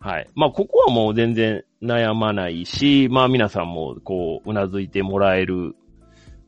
[0.00, 0.14] はい。
[0.14, 0.28] はい。
[0.34, 5.76] まあ、ここはもう全然悩まないし、まあ、皆さんもこう、うなずいてもらえる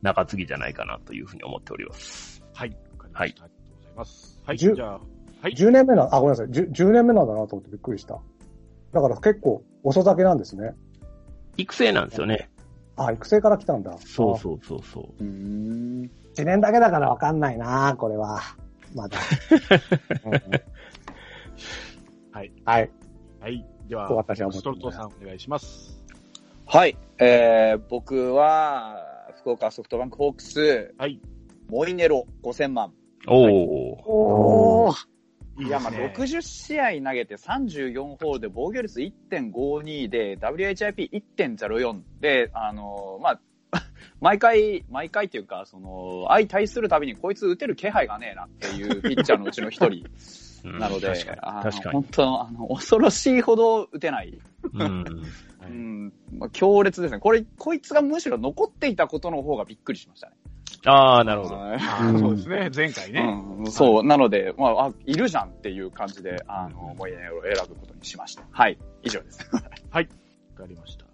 [0.01, 2.43] 中継ぎじゃないかなというふうに思っております。
[2.53, 2.69] はい。
[2.69, 3.43] わかりました。
[3.43, 4.41] ありがとうございます。
[4.45, 4.57] はい。
[4.57, 4.99] じゃあ、
[5.41, 5.53] はい。
[5.53, 6.47] 10年目な、あ、ごめんなさい。
[6.47, 8.19] 10, 10年目なんだなと思ってびっくりした。
[8.93, 10.73] だから結構遅咲きなんですね。
[11.57, 12.49] 育成なんですよね。
[12.95, 13.97] あ、育成から来たんだ。
[13.99, 15.23] そうそうそうそう。
[15.23, 16.11] うーん。
[16.35, 18.39] 1年だけだからわかんないなこれは。
[18.95, 19.17] まだ。
[20.25, 20.31] うん
[22.31, 22.51] はい。
[22.65, 22.89] はい。
[23.43, 23.65] はい。
[23.89, 26.01] では、私はストルトさんお願いします。
[26.65, 26.97] はい。
[27.19, 28.95] えー、僕は、
[29.39, 31.19] 福岡ソフトバンクホークス、はい。
[31.67, 32.93] モイネロ5000万。
[33.27, 33.51] おー。
[34.05, 35.65] おー。
[35.65, 43.41] いや、まあ、60試合投げて34ホールで防御率1.52で WHIP1.04 で、あのまあ、
[44.21, 51.39] 毎回、毎回っていうか、その、相対するたびにこいつ打てる気配がねえなっていうピッチャーのうちの一人うんなので、確かに。
[51.41, 52.03] あの確かに本。
[52.11, 54.39] 当あの、恐ろしいほど打てない。
[54.73, 55.05] うん。
[55.61, 57.19] うん、まあ、強烈ですね。
[57.19, 60.35] これ、こいつがむしろ残っていたことの方がびっくりしましたね。
[60.85, 61.55] ああ、なるほど。
[62.19, 62.69] そうですね。
[62.75, 63.21] 前回ね。
[63.59, 68.43] うん、そう、なので、まあ、あ、いるじゃんっていう感じで、あの、モイネロを選ぶことにしました。
[68.51, 69.49] はい、以上です。
[69.89, 70.09] はい。
[70.55, 71.05] わかりました。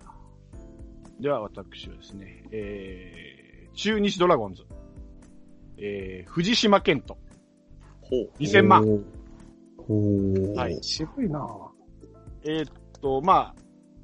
[1.20, 4.66] では、私はですね、えー、中日ドラゴンズ。
[5.78, 7.18] えー、藤島健人。
[8.02, 8.32] ほう。
[8.40, 9.04] 2000万。
[9.93, 10.78] はい。
[10.82, 11.47] 渋いな。
[12.43, 13.56] えーっと、まあ、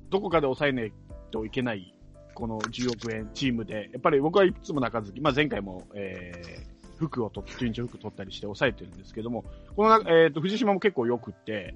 [0.10, 0.94] どこかで抑えない
[1.32, 1.94] といけない、
[2.34, 9.46] この10億円チームで、やっぱり僕はいつも中継ぎ、まあ前回も、えー、服を取って、中日服取ったりして抑えてるんですけども、
[9.76, 11.76] このな、えーっと、藤島も結構良くって、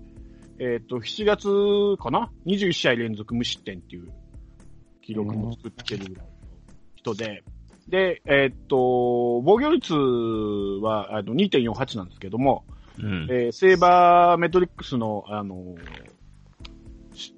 [0.58, 4.12] えーっと、7月かな ?21 試合連続無失点っていう
[5.02, 6.32] 記録も作ってるぐらいの
[6.96, 7.44] 人で、
[7.88, 12.66] で、えーっと、防御率はあの2.48なんですけども、
[13.02, 13.28] うん。
[13.30, 15.76] えーセーバーメトリックスの、あの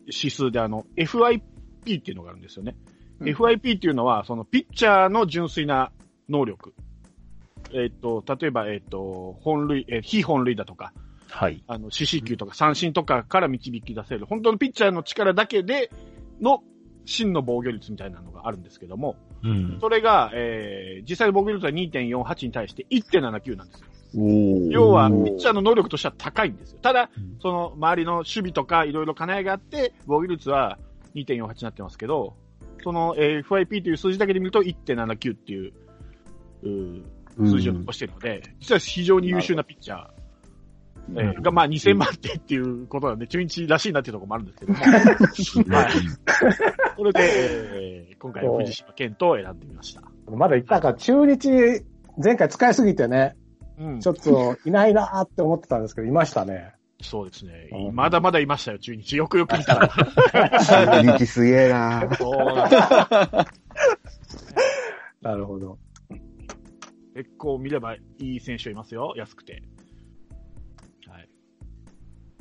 [0.06, 2.76] 指数であの、FIP っていうのがあるんですよね。
[3.20, 5.92] うん FIP っていうのは、そのピッチャーの純粋な
[6.28, 6.74] 能力。
[7.72, 10.92] えっ、と、例えば、えっ、と、本塁、えー非本塁だとか、
[11.30, 11.64] はい。
[11.68, 15.90] あの、四死球とか三振とかから導き出せる、本当のピッチャーの力だけで
[16.42, 16.62] の
[17.06, 19.78] 真の防御率みたいなのがあるんですけども、うん。
[19.80, 23.88] それが、えー、実際の防御率は2.48に対して1.79なんですよ。
[24.14, 26.80] 要は、ピッチャーの能力としては高いんですよ。
[26.82, 30.78] ただうん、その周りの守備とかいろいろ兼ね合いがあって、防御率は
[31.16, 32.36] 2.48になってますけど、
[32.84, 35.74] その、えー FIP という数字だけで見ると1.79っていう、
[36.64, 37.04] うー
[37.38, 40.10] 数字を残しているので、実は非常に優秀なピッチャー、
[41.18, 44.74] えーが、まあ2000万点っていうことなんで、中日らしいなっていうところもあるんですけど。
[44.74, 44.80] も、
[45.76, 45.92] はい。
[46.98, 50.04] それで、えー今回は藤島健人を選んでみました。
[50.30, 51.50] まだ言ったか、中日、
[52.24, 53.36] 前回使いすぎてね、
[53.82, 56.74] うんちょっといないなーって思ってたんですけど、いましたね。
[57.02, 57.92] そうですねう。
[57.92, 59.18] んまだまだいましたよ、中日。
[59.18, 59.88] よくよく見たら。
[60.64, 64.56] 中日すげえなそうなんです
[65.22, 65.80] なるほど。
[67.16, 69.64] 結構見ればいい選手いますよ、安くて。
[71.08, 71.30] はい。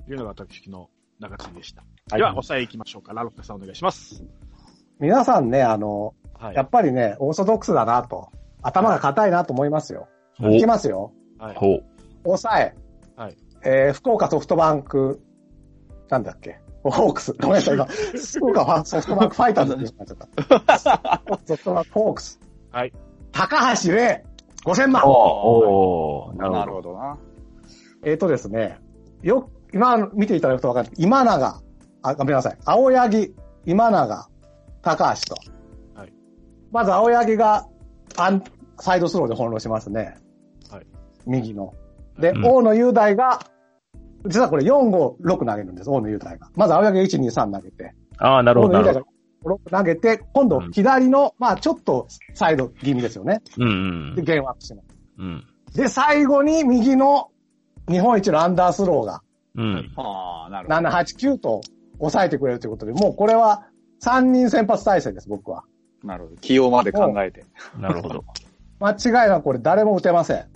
[0.04, 1.80] というのが私の中継ぎでした。
[1.80, 3.12] はいでは、抑え行きましょうか。
[3.12, 4.24] ラロッカさんお願いします。
[4.98, 6.54] 皆さんね、あの、はい。
[6.56, 8.30] やっぱりね、オーソドックスだなと。
[8.62, 10.08] 頭が硬いなと思いますよ。
[10.40, 11.12] おいきますよ。
[11.40, 11.54] はい。
[11.56, 11.84] ほう。
[12.24, 12.74] 抑え。
[13.16, 13.36] はい。
[13.64, 15.20] えー、福岡ソフトバンク、
[16.08, 16.60] なんだっけ？
[16.82, 17.32] ホークス。
[17.34, 17.84] ごめんなさい、今。
[17.86, 21.22] 福岡ファソフトバンクファイターズって言っちゃった。
[21.46, 22.40] ソフトバンクホークス。
[22.70, 22.92] はい。
[23.32, 24.24] 高橋礼、
[24.64, 25.02] 5000万。
[25.06, 26.94] おー、ななるほど。
[26.94, 27.18] な。
[28.04, 28.78] えっ、とですね、
[29.22, 30.88] よ、今見ていただくとわかる。
[30.96, 31.60] 今永、
[32.02, 32.58] あ、ごめんなさい。
[32.64, 33.34] 青柳、
[33.66, 34.28] 今永、
[34.80, 35.40] 高橋と。
[36.00, 36.12] はい。
[36.72, 37.66] まず青柳が、
[38.16, 38.42] アン、
[38.78, 40.16] サイドスローで翻弄しますね。
[41.26, 41.40] はい。
[41.40, 41.74] 右の。
[42.18, 43.40] で、うん大野雄大が、
[44.26, 46.48] 実はこれ4、5、6投げるんです、大野雄大が。
[46.54, 47.94] まず青柳が1、2、3投げて。
[48.18, 49.06] ああ、なるほど、な大野雄大が
[49.44, 53.40] 6投げて、今度うん左の、まあちょっとサイド気味ですよね。
[53.56, 53.64] ど。
[53.64, 54.88] うんで、ゲームアップします。
[55.18, 55.44] うん。
[55.74, 57.30] で、最後に右の
[57.88, 59.22] 日本一のアンダースローが、
[59.56, 59.64] うん。
[59.64, 59.92] うん。
[59.96, 60.88] ああ、なるほど。
[60.88, 61.60] 7、8、9と
[61.98, 63.66] 抑えてくれるということで、もうこれは
[64.02, 65.64] 3人先発体制です、僕は。
[66.02, 66.36] なるほど。
[66.36, 67.44] 起用まで考えて。
[67.78, 68.24] なるほど。
[68.80, 70.46] 間違いなくこれ誰も打てません。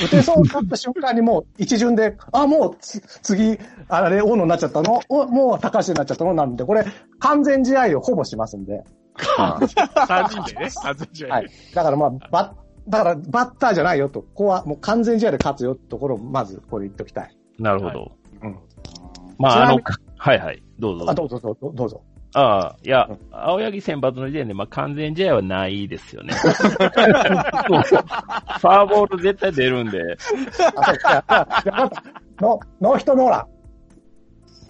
[0.00, 5.00] 打てそうになった瞬間にもう一巡で、あ、もうつ次、あれ、大野になっちゃったの？
[5.08, 6.34] おもう高橋になっちゃったの？
[6.34, 6.84] なんで、これ
[7.18, 8.82] 完全試合をほぼしますんで。
[9.16, 11.50] 3人でね、完全試合 はい。
[11.74, 12.54] だからまあ、バ
[12.86, 17.36] ッ、だからバッターじゃないよと、ここはもう完全試合で勝つよってところをまずこれ言っておきたい。
[17.58, 18.12] なるほど。
[18.42, 18.58] うん。
[19.38, 19.80] まあ、あの
[20.16, 20.62] はいはい。
[20.78, 21.10] どうぞ。
[21.10, 22.02] あ、どうぞどうぞ、どうぞ。
[22.34, 26.32] ああ、いやうん、青柳選抜の時点で、まあ、完全試合はないですよね。
[26.32, 30.16] ファーボール絶対出るんで。
[32.40, 33.46] ノノーヒットノーラン。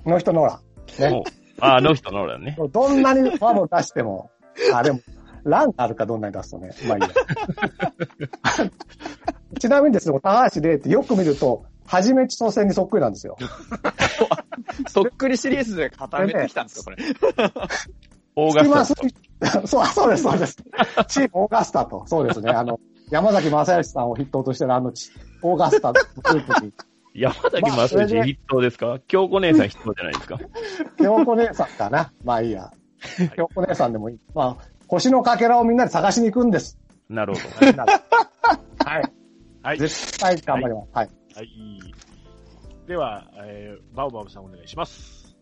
[0.09, 0.59] ノーヒットノーラン。
[1.13, 1.23] ね。
[1.61, 2.57] ああ、ノーヒットノーランね。
[2.73, 4.33] どんなにファームを出しても、
[4.75, 4.99] あ、でも、
[5.45, 6.73] ランがあるかどんなに出すとね。
[6.87, 7.09] まあいいや。
[9.61, 13.37] ちなみにですね、高橋礼ってよく見ると、はじめ千歳戦にそっくりなんですよ。
[14.89, 16.97] そっくりシリーズで固めてきたんですか、これ。
[18.37, 20.57] オーガスタそう、そうです、そうです。
[21.09, 22.51] チームオーガスタと、そうですね。
[22.51, 25.11] あの、山崎正義さんを筆頭としてるあのチ、
[25.43, 26.73] オーガスタのグループに、
[27.15, 28.99] 山崎正義筆頭ですか？
[29.07, 30.39] 京子姉さん筆頭じゃないですか？
[30.99, 32.13] 京子姉さんかな。
[32.25, 32.73] まあいいや。
[33.37, 34.19] 京子姉さんでもいい。
[34.35, 36.79] まあ、星のかけらをみんなで探しに行くんです。
[37.11, 37.73] なるほど。
[38.87, 39.13] はい。
[39.63, 39.79] はい。
[39.79, 40.89] 絶対頑張ります。
[40.95, 41.11] はい。
[41.35, 41.92] はい。
[42.87, 45.37] では、えー、バウバウさんお願いします。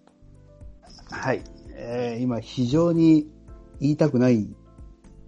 [1.11, 1.43] はい。
[1.75, 3.27] えー、今非常に
[3.81, 4.49] 言いたくない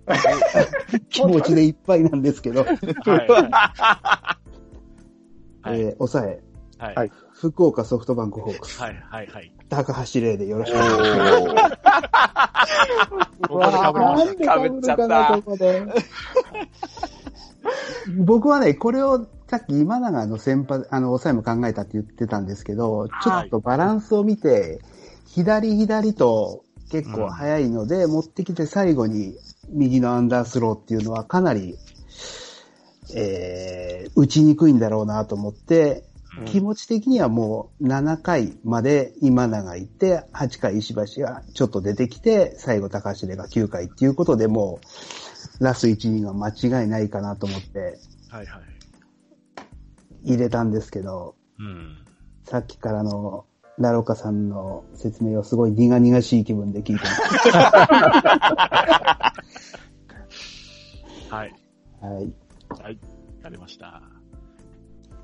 [1.08, 2.76] 気持ちでいっぱいなんですけど、はい。
[5.62, 5.80] はい。
[5.80, 6.42] えー、抑え、
[6.78, 6.94] はい。
[6.94, 8.94] はい福岡ソフトバンクホークス、はい。
[9.10, 9.26] はい。
[9.26, 9.52] はい。
[9.68, 11.72] 高橋礼でよろしくお願いします。
[13.48, 15.86] ここで被りましなんで被るかな、ここで。
[18.16, 24.80] 僕はね、これをさっき今永の先発、あの、抑えも考えたって言ってたんですけど、ちょっとバランスを見て、
[25.26, 29.34] 左左と結構早いので、持ってきて最後に
[29.68, 31.76] 右のアンダースローっていうのはかなり、
[33.14, 36.02] えー、打ちにくいんだろうなと思って、
[36.46, 44.80] 気持ち的にはもう7回まで今永いて、8回石橋がちょっと出てきて、最後高橋礼が9回っていうことでも
[45.60, 47.98] う、ラスト1人は間違いないかなと思って
[48.30, 48.38] た。
[48.38, 48.46] はい。
[48.46, 48.71] はい。
[50.24, 51.98] 入れたんですけど、うん。
[52.44, 53.46] さっきからの
[53.78, 57.06] ラロカさんの説明をすごい苦々しい気分で聞いて
[61.30, 61.50] はい。
[61.50, 61.56] ま
[61.98, 62.04] す。
[62.04, 62.32] はい。
[62.82, 62.98] はい。
[63.42, 64.02] やりました。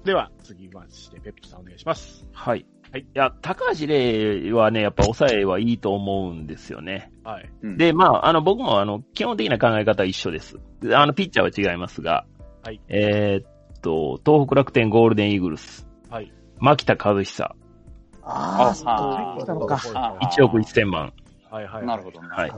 [0.05, 2.27] では、次まして、ペップさんお願いします。
[2.33, 2.65] はい。
[2.91, 7.13] はいいや、高橋礼はね、やっぱ抑えはいいと思うんですよね。
[7.23, 7.51] はい。
[7.63, 10.59] うん、で、まあ、あの、僕もあの、基本的な考え方は一緒です。
[10.95, 12.25] あの、ピッチャーは違いますが、
[12.63, 12.81] はい。
[12.89, 16.33] えーっと、東北楽天ゴールデンイーグルス、はい。
[16.59, 17.55] 牧田和久、あ
[18.25, 18.85] あ、あそ
[19.41, 19.81] う来たのか。
[19.95, 21.13] あ1億1000万。
[21.51, 21.87] はいはい。
[21.87, 22.29] なるほどね。
[22.31, 22.53] はい。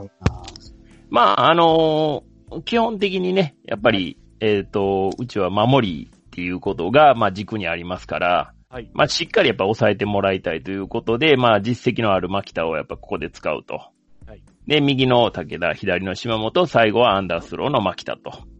[1.09, 2.31] まあ、あのー
[2.65, 8.89] 基本的にね、やっぱり、えっ、と、うちは守りっていうことが、まあ軸にありますから、はい。
[8.93, 13.75] まあしっかりやっぱ抑えてもらいたいということで、まあ実績のある牧田をやっぱここで使うと。
[14.27, 14.43] はい。
[14.67, 18.50] で、右の武田、左の島本、最後はアンダースローの牧田と。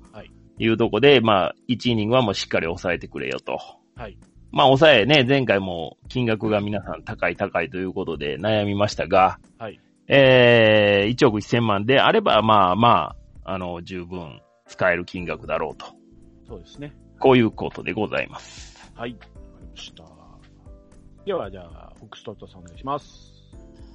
[0.62, 0.68] はい。
[0.68, 3.60] いうとこで、まあ、1イニングはもうしっかり抑えてくれよと。
[3.96, 4.18] はい。
[4.52, 9.80] まあ、抑えね、前回も金額が皆さん高い高いということで悩みましたが、はい。
[10.08, 15.86] えー、1億1000万であれば、まあまあ、あの、十分使える金額だろうと。
[16.48, 16.94] そうですね。
[17.20, 18.92] こういうことでございます。
[18.96, 19.14] はい。
[19.14, 19.28] わか
[19.62, 20.04] りました。
[21.26, 23.32] では、じゃあ、ホックストットさんお願いします。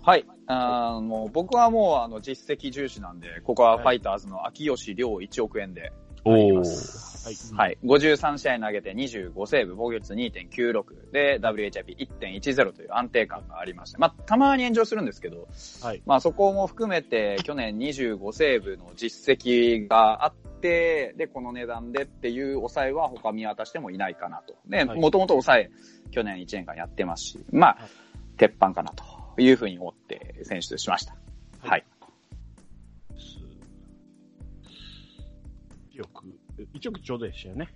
[0.03, 0.25] はい。
[0.47, 5.93] あーもう僕はもうあの実績重視なんで、ここはファイターズの秋吉亮1億円で
[6.31, 7.37] はい。
[7.55, 7.79] はい。
[7.85, 15.49] 53試合投げて25セーブ、防御率2.96で WHIP1.10 という安定感がありまして、まあ、たまに炎上するんですけど、
[15.83, 16.03] はい。
[16.07, 24.55] まあそこも含めて去年25セーブの実績があって、で、この値段でっていう抑えは他見渡してもいないかなと。
[24.69, 25.71] で、はいもともと抑え、
[26.13, 27.91] 去年1年間やってますし、まあ、はい
[28.37, 29.05] 鉄板かなと
[29.41, 31.17] いうふうに思って選出しました。
[31.61, 31.85] はい。
[35.97, 36.25] 1億、
[36.75, 37.69] 1億ちょうどでしたよね。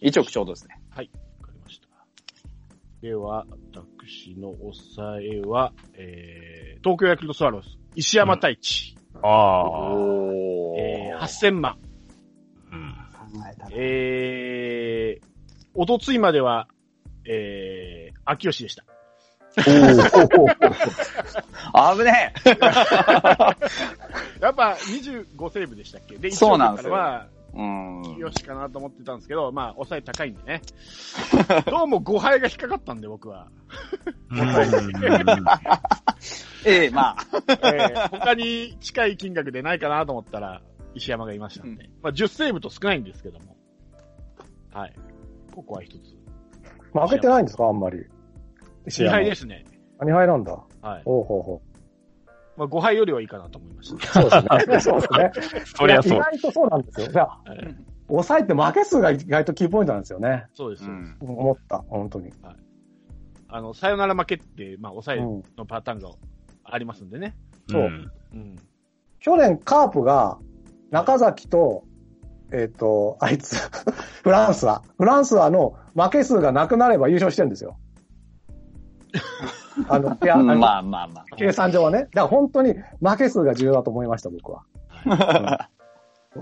[0.00, 0.80] 1億ちょうどですね。
[0.90, 1.10] はい。
[1.40, 1.88] わかりました。
[3.02, 9.94] では、私の抑えは、えー、東京ヤクルトスワローズ、石山太一、ああ。
[9.94, 11.78] おえー、8000万。
[12.72, 12.94] うん。
[13.12, 13.70] 考えたら。
[13.72, 15.26] えー、
[15.74, 16.68] おとついまでは、
[17.26, 18.84] えー、秋吉でした。
[19.56, 19.62] 危
[22.04, 22.48] ねえ
[24.40, 26.16] やっぱ25セーブでしたっけ？
[26.16, 28.00] で、そうなんですよ1億からは、うん。
[28.00, 30.62] 秋吉かなと思ってたんですけど、まあ、抑え高いんでね。
[31.70, 33.48] どうも5敗が引っかかったんで、僕は。
[36.66, 37.16] ええまあ。
[37.48, 40.62] えー他に近い金額でないかなと思ったら、
[40.94, 41.90] 石山がいましたんで。
[42.02, 43.56] まあ、10セーブと少ないんですけども。
[44.72, 44.94] はい。
[45.54, 46.16] ここは一つ。
[46.92, 47.98] 負けてないんですかあんまり。。
[48.86, 49.64] 2敗ですすね。
[50.00, 50.52] 2敗なんだ。
[50.82, 51.02] はい。
[51.04, 51.62] ほうほうほ
[52.56, 54.20] まあ、5敗よりはいいかなと思いました。
[54.20, 54.30] う。
[54.30, 55.00] そうですね。
[55.00, 55.62] そうですね。
[55.76, 56.18] そりゃそう。
[56.18, 57.08] 意外とそうなんですよ。
[57.08, 57.76] じゃあ、はい
[58.08, 60.46] 抑えって負け数が意外とキーポイントなんですよね。
[60.52, 60.84] そうです。
[60.84, 61.16] うん。
[61.20, 62.32] 思った、本当に。
[63.48, 66.10] あの、さよなら負けって、まあ、抑えうんのパターンが
[66.64, 67.34] ありますんでね。
[67.70, 68.56] そううんうん。
[69.20, 70.38] 去年カープが
[70.90, 71.84] 中崎と、
[72.52, 73.56] えっ、と、あいつ、
[74.22, 77.78] フランスは、フランスはの負け数がなくなれば優勝してるんですよ。
[79.88, 81.24] あの、いや、まあまあまあ。
[81.36, 82.00] 計算上はね。
[82.00, 84.62] だから本当に負け数が重要だと思いました、僕は。
[85.06, 85.74] うん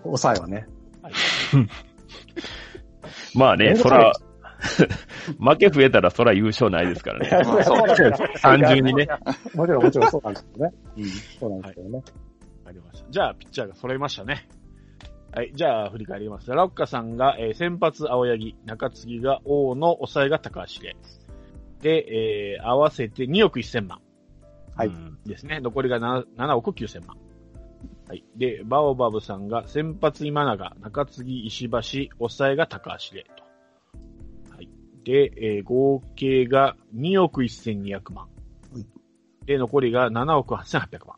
[0.01, 0.67] 抑えはね。
[3.35, 4.13] まあね、そら、
[5.39, 7.29] 負け増えたらそら優勝ないですからね。
[7.45, 7.95] まあそうだ
[8.41, 9.07] 単純にね。
[9.55, 10.73] もちろん、もちろんそうなんですけどね。
[11.41, 11.97] そうなんですけどね。
[11.97, 13.11] わかりました。
[13.11, 14.49] じゃあ、ピッチャーが揃いましたね。
[15.35, 15.53] はい。
[15.55, 16.51] じゃあ、振り返ります。
[16.51, 20.97] ラッカさんが、えー先発青柳、中継ぎが大野、抑えが高橋で。
[21.83, 24.01] で、えー合わせて2億1000万
[24.77, 25.61] はいうんですね。
[25.61, 27.17] 残りが 7, 7億9000万。
[28.09, 28.25] はい。
[28.37, 34.55] で、バオバブさんが先発今永、中継ぎ石橋、抑えが高橋で、と。
[34.55, 34.69] はい。
[35.05, 38.29] で、えー合計が2億1200万
[38.73, 38.87] はい。
[39.47, 41.17] で、残りが7億8800万。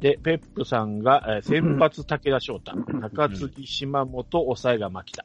[0.00, 5.24] で、ペップさんが、えー先発武田翔太、中継ぎ島本、抑えが牧田。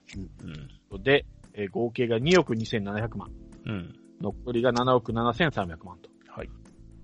[0.91, 1.03] うん。
[1.03, 3.32] で、えー合計が2億2700万。
[3.65, 3.98] うん。
[4.21, 6.10] 残りが7億7300万と。
[6.27, 6.49] はい。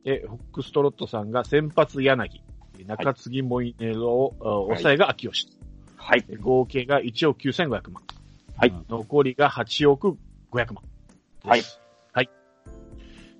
[0.03, 2.41] で、ホックストロットさんが先発柳、
[2.85, 5.47] 中継ぎモイネロ、あ抑えが秋吉。
[5.95, 6.21] はい。
[6.21, 8.03] で合計が1億9500万。
[8.57, 8.73] はい。
[8.89, 10.17] 残りが8億
[10.51, 10.83] 500万。
[11.43, 11.61] はい。
[12.13, 12.29] はい。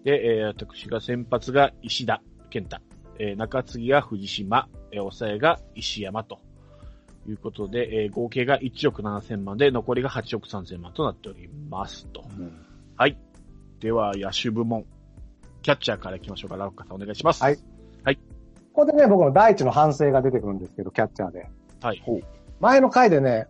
[0.03, 2.77] で、えー私が先発が石田健太。
[3.19, 4.67] えー中継ぎが藤島。
[4.91, 6.39] えー抑えが石山と。
[7.27, 12.23] いうことで、えー合計が1億7000万で、残りが8億3000万となっておりますと。
[12.97, 13.17] はい。
[13.79, 14.85] では、野手部門。
[15.61, 16.57] キャッチャーから行きましょうか。
[16.57, 17.43] ラッカさんお願いします。
[17.43, 17.57] はい。
[18.75, 21.47] ここでね、僕の第一の反省が出てくるんですけど、キャッチャーで。
[21.81, 22.03] はい。
[22.59, 23.47] 前の回でね、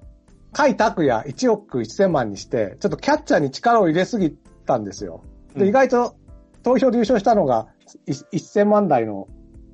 [0.53, 4.31] 甲斐拓也1億1000万にして、ちょっとキャッチャーに力を入れすぎ
[4.65, 5.23] たんですよ。
[5.55, 6.15] で、うん意外と
[6.63, 7.67] 投票で優勝したのが
[8.05, 9.27] い1000万台の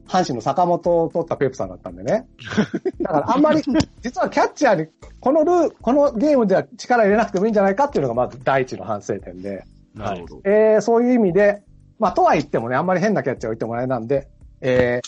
[0.08, 2.28] 阪神の坂本を取ったペープさんだったんでね。
[3.02, 3.62] だからあんまり、
[4.02, 4.88] 実はキャッチャーに、
[5.20, 9.66] このルー、このゲームでは力入れなくてもいいんじゃないかっていうのがまず第一の反省点で。
[9.94, 10.42] なるほど。
[10.46, 11.64] えー、そういう意味で、
[12.00, 14.28] まあ、とは言ってもね、あんまり変なキャッチャーを言ってもらえなんで、
[14.62, 15.02] え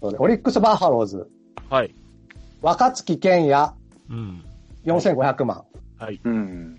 [0.00, 1.28] ー、オリックスバファローズ、
[1.70, 1.94] はい。
[2.60, 3.72] 若月健也
[4.10, 4.44] うん。
[4.84, 5.64] 4500万。
[5.98, 6.20] はい。
[6.22, 6.78] うん。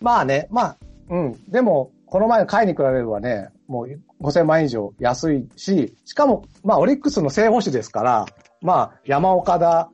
[0.00, 0.76] まあね、まあ、
[1.10, 1.50] うん。
[1.50, 8.26] でも、この前の回に比べればね、もう5000万以上安いし、しかも、まあ、オリックスの正捕手ですから、
[8.62, 9.90] まあ、山岡だ、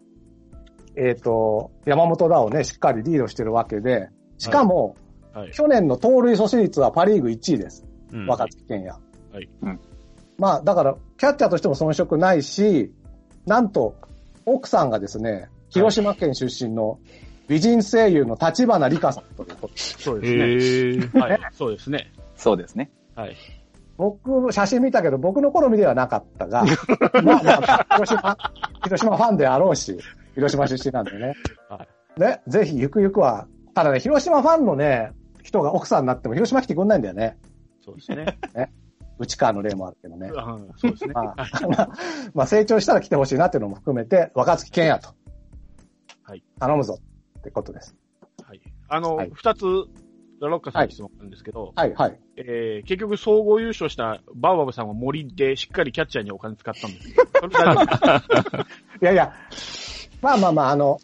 [0.96, 4.08] えっ、と、山本だをね、しっかりリードしてるわけで、
[4.38, 4.96] しかも、
[5.34, 5.52] はい。
[5.52, 7.84] 去年の盗塁阻止率はパリーグ1位です。
[8.12, 8.96] うん若月健也。
[9.32, 9.80] はいうん
[10.40, 12.90] まあ、だから、キャッチャーとしても遜色ないし、
[13.44, 13.94] なんと、
[14.46, 16.98] 奥さんがですね、広島県出身の
[17.46, 21.06] 美人声優の立花理香さんということそうへですね。
[21.12, 21.40] ーはい。
[21.52, 22.10] そうですね。
[22.36, 22.90] そうですね。
[23.14, 23.36] はい。
[23.98, 26.64] 僕、写真見たけど、僕の好みではなかったが、
[27.22, 28.38] まあまあ、広島、
[28.82, 29.98] 広島ファンであろうし、
[30.34, 31.34] 広島出身なんでね。
[31.68, 35.12] はね、ぜひ、ゆくゆくは、ただね、広島ファンのね、
[35.42, 37.38] 人が奥さんになっても広島来てくんないんだよね。
[37.84, 38.38] そうですね。
[39.18, 40.28] 内川の例もあるけどね。
[40.28, 41.12] うんそうですね。
[41.12, 41.34] まあ、
[41.68, 41.90] まあ、
[42.34, 45.14] まあ成長したら来てほしいなっていうのも含めて、若月健也と。
[46.22, 46.42] はい。
[46.58, 46.98] 頼むぞ
[47.38, 47.94] ってことです。
[48.42, 48.60] はい。
[48.88, 49.64] あの、はい二、つ、
[50.40, 52.18] ラロッカさんに質問なんですけど、はい、はい。
[52.36, 57.22] えー、結局総合優勝したバーバブさんは森でしっかりキャッチャーにお金使ったんですけど、
[59.02, 59.34] いやいや、
[60.22, 60.98] まあまあまあ、あの、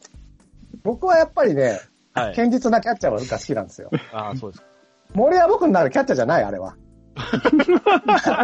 [0.83, 1.81] 僕はやっぱりね、
[2.17, 2.35] はい。
[2.37, 3.91] 堅実なキャッチャーが好きなんですよ。
[4.13, 4.69] ああ、そうですか。
[5.15, 6.77] 森は僕の中でキャッチャーじゃない、あれは。
[7.15, 7.21] あ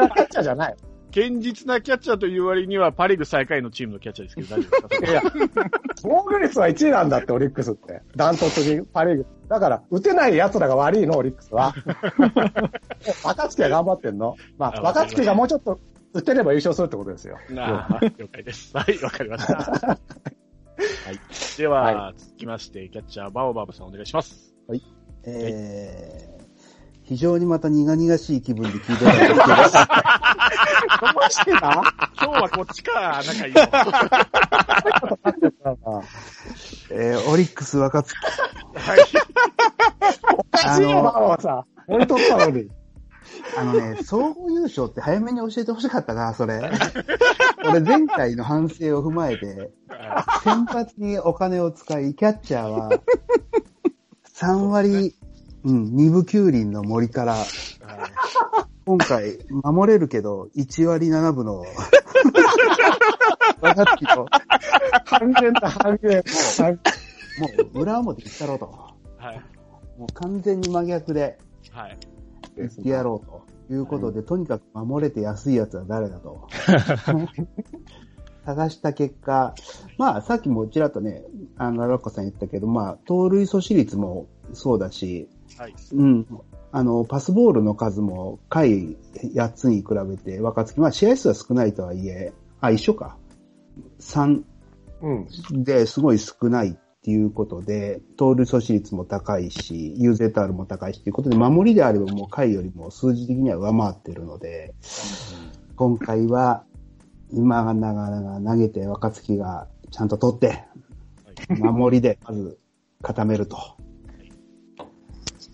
[0.00, 0.76] れはキャッチャーじゃない。
[1.14, 5.10] 堅実なキャッチャーという割にはパリーグ最下位のチームのキャッチャーですけど大丈夫ですか？
[5.10, 5.22] いや、
[6.02, 8.00] 防御率は1位なんだって、オリックスって。
[8.16, 9.26] ダントツにパリーグ。
[9.48, 11.74] だから、打てない奴らが悪いの、オリックスは。
[13.24, 14.36] 若月は頑張ってんの。
[14.56, 15.78] まあ、あ若月がもうちょっと
[16.14, 17.36] 打てれば優勝するってことですよ。
[17.50, 18.74] なあ、了解です。
[18.74, 19.98] はい、わかりました。
[21.04, 21.20] はい。
[21.58, 24.54] では、は続きまして、キャッチャー、バオバブさんお願いします。
[25.24, 26.42] えー
[27.04, 29.40] 非常にまた苦々しい気分で聞いてたんですけど、
[31.12, 31.82] どうしてな
[32.16, 33.60] 今日はこっちか、仲いいの。
[36.90, 38.14] えーオリックス若月。
[38.74, 39.00] はい。
[40.38, 41.64] おかしいよ、バオさん。
[41.88, 42.68] 俺取ったのに。
[43.56, 46.70] あのね、総合優勝って早めに教えてほしかったな、それ。
[47.64, 49.70] 俺前回の反省を踏まえて、
[50.42, 52.90] 先発にお金を使い、キャッチャーは、
[54.34, 55.14] 3割、
[55.64, 57.36] うん、2分9厘の森から、
[58.84, 61.64] 今回、守れるけど、1割7分の、
[63.60, 64.26] 若月と、
[65.04, 66.22] 半減だ、半減。
[66.58, 66.80] 半
[67.38, 68.66] もう裏表言ったろうと。
[69.18, 69.40] はい。
[69.98, 71.38] もう完全に真逆で
[71.70, 71.96] はい。
[72.56, 76.48] 言ってやろうということで、とにかく守れて安いやつは誰だと。
[78.44, 79.54] 探した結果、
[79.98, 81.24] まあさっきもちらっとね、
[81.56, 85.74] あの、ラッコさん言ったけど、まあ、盗塁阻止率もそうだし、はい。
[85.92, 86.26] うん。
[86.72, 88.96] あの、パスボールの数も回
[89.34, 93.16] 8つに比べて若月、まあ試合数は少ないとはいえ、あ、一緒か。
[94.00, 94.42] 3
[95.02, 95.12] う
[95.58, 95.64] ん。
[95.64, 104.72] ですごい少ないっていうことで、盗塁阻止率も高いし、UZR も高いしっていうことで、守りであればもう回よりも数字的には上回ってるので、
[105.74, 106.62] 今回は
[107.32, 110.62] 今がながらが投げて若月がちゃんと取って、
[111.58, 112.60] 守りでまず
[113.02, 113.58] 固めると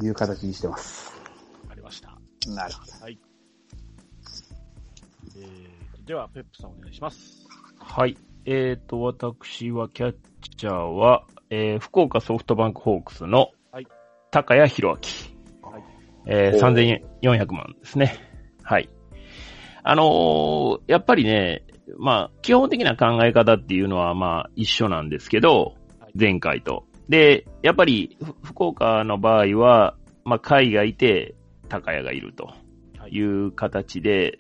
[0.03, 1.14] いう形にしてます。
[1.62, 2.18] わかりました。
[2.51, 2.92] なるほど。
[3.05, 3.18] はい。
[5.38, 7.49] えー、では、ペップさんお願いします。
[7.78, 8.18] はい。
[8.44, 13.86] えっ、と、私はキャッチャーは、えー、福岡ソフトバンクホークスのはい、
[14.30, 15.70] 高谷博明。
[15.70, 15.82] はい。
[16.26, 18.14] えー、おー3400万ですね。
[18.62, 18.89] はい。
[19.82, 21.64] あのーやっぱりね、
[21.97, 26.84] まあ、基本的な考え方っていうのは、まあ、一緒なんですけどはい、前回と。
[27.09, 31.34] で、やっぱり、ふ福岡の場合は、まあ、海がいて、
[31.68, 32.45] 高谷がいると
[32.99, 33.12] はい。
[33.12, 34.39] いう形で、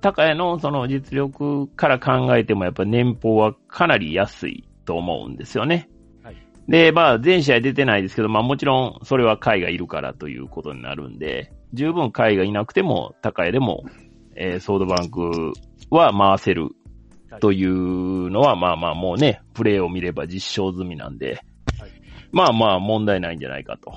[0.00, 5.90] 高谷のその実力から考えても、やっぱ年俸はかなり安いと思うんですよね。
[6.24, 6.36] はい。
[6.66, 13.84] で、まあ、全試合出てないですけど、まあもちろん、それは海がいるからということになるんで、十分海がいなくても、高谷でも、
[14.34, 15.52] えーソードバンク
[15.90, 16.70] は回せる
[17.40, 21.42] というのは、まあまあもうね、プレーを見れば実証済みなんで、
[21.78, 21.92] はい
[22.32, 23.92] まあまあ問題ないんじゃないかと。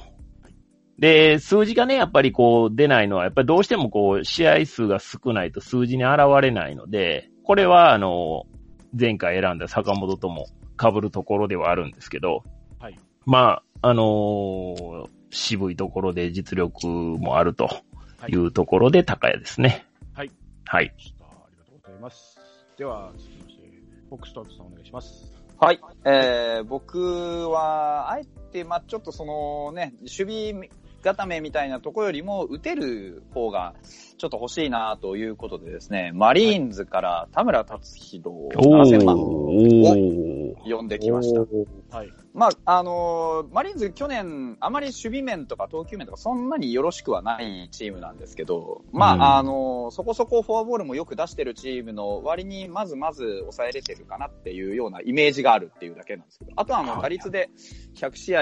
[1.00, 8.44] で、数字がね、やっぱりこう出ないのは、やっぱりどうしてもこう試合数が少ないと数字に現れないので、これはあの、
[8.98, 10.48] 前回選んだ坂本とも
[10.82, 12.44] 被るところではあるんですけど、
[12.80, 12.98] はい。
[13.26, 17.70] まあ、あのー渋いところで実力もあると
[18.28, 19.86] いうところで高谷ですね。
[20.14, 20.32] はい。
[20.66, 20.94] はい。
[20.94, 22.40] ありがとうございます。
[22.78, 23.64] では、続きまして、
[24.10, 25.34] フォックストートさんお願いします。
[25.58, 25.80] はい。
[26.06, 30.70] えー、僕は、あえて、まあちょっとそのね、守備
[31.04, 33.74] 固めみたいなところよりも、打てる方が、
[34.18, 39.16] ちょっと欲しいなということでですね、マリーンズから田村達弘お7000万。
[39.16, 40.31] ー。
[40.64, 41.42] 呼んできました。
[41.96, 42.14] はい。
[42.34, 57.50] まあ、あのーマリーンズ去年、あまり守備面とか投球面とかそんなによろしくはないチームなんですけど、まあ、うんあのーそこそこフォアボールもよく出してるチームの割にまずまず抑えれてるかなっていうようなイメージがあるっていうだけなんですけど、あとはもう打率で
[57.96, 58.42] 100試合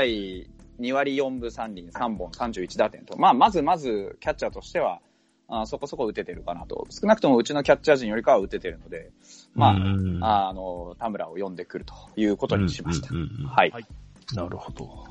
[0.80, 5.02] 2割4分3厘3本31打点と、まあ、まずまずキャッチャーとしては、
[5.50, 6.88] あーそこそこ打ててるかなと。
[6.90, 9.12] 少なくともうちのキャッチャー陣よりかは打ててるので、
[9.56, 13.14] まあ、うんああの、田村を呼んでくるということにしました。
[13.14, 13.72] はい。
[13.72, 13.86] はい
[14.36, 15.06] なるほど。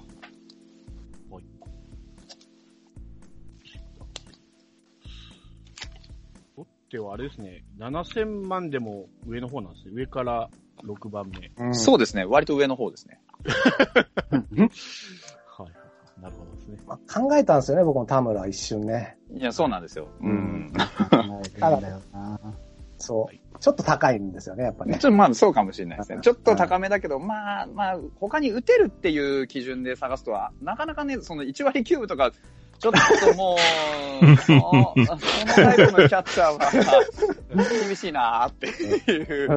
[6.57, 9.93] ロッテはあれですね、7000万でも上の方なんですね。
[9.95, 10.49] 上から
[10.84, 11.51] 6番目。
[11.57, 12.24] うんそうですね。
[12.24, 13.20] 割と上の方ですね。
[13.45, 13.57] は
[14.36, 14.41] い。
[16.20, 16.78] なるほどね。
[16.86, 19.16] まあ考えたんですよね、僕も田村一瞬ね。
[19.32, 20.08] いや、そうなんですよ。
[20.20, 20.72] うん。
[21.10, 21.16] 考
[21.60, 22.40] えるんだよな。
[22.98, 23.58] そう。
[23.60, 24.98] ちょっと高いんですよね、やっぱちょっね。
[24.98, 26.18] とまあそうかもしれないですね。
[26.22, 32.30] ちょっと高めだけど、まあまあ、他に打てるっていう基準で探すとは、なかなかね、その1割9分とか、
[32.79, 35.16] ちょっともう、そのその
[35.55, 36.70] タイプのキャッチャーは、
[37.87, 39.49] 厳しいなーっていう。
[39.49, 39.55] フ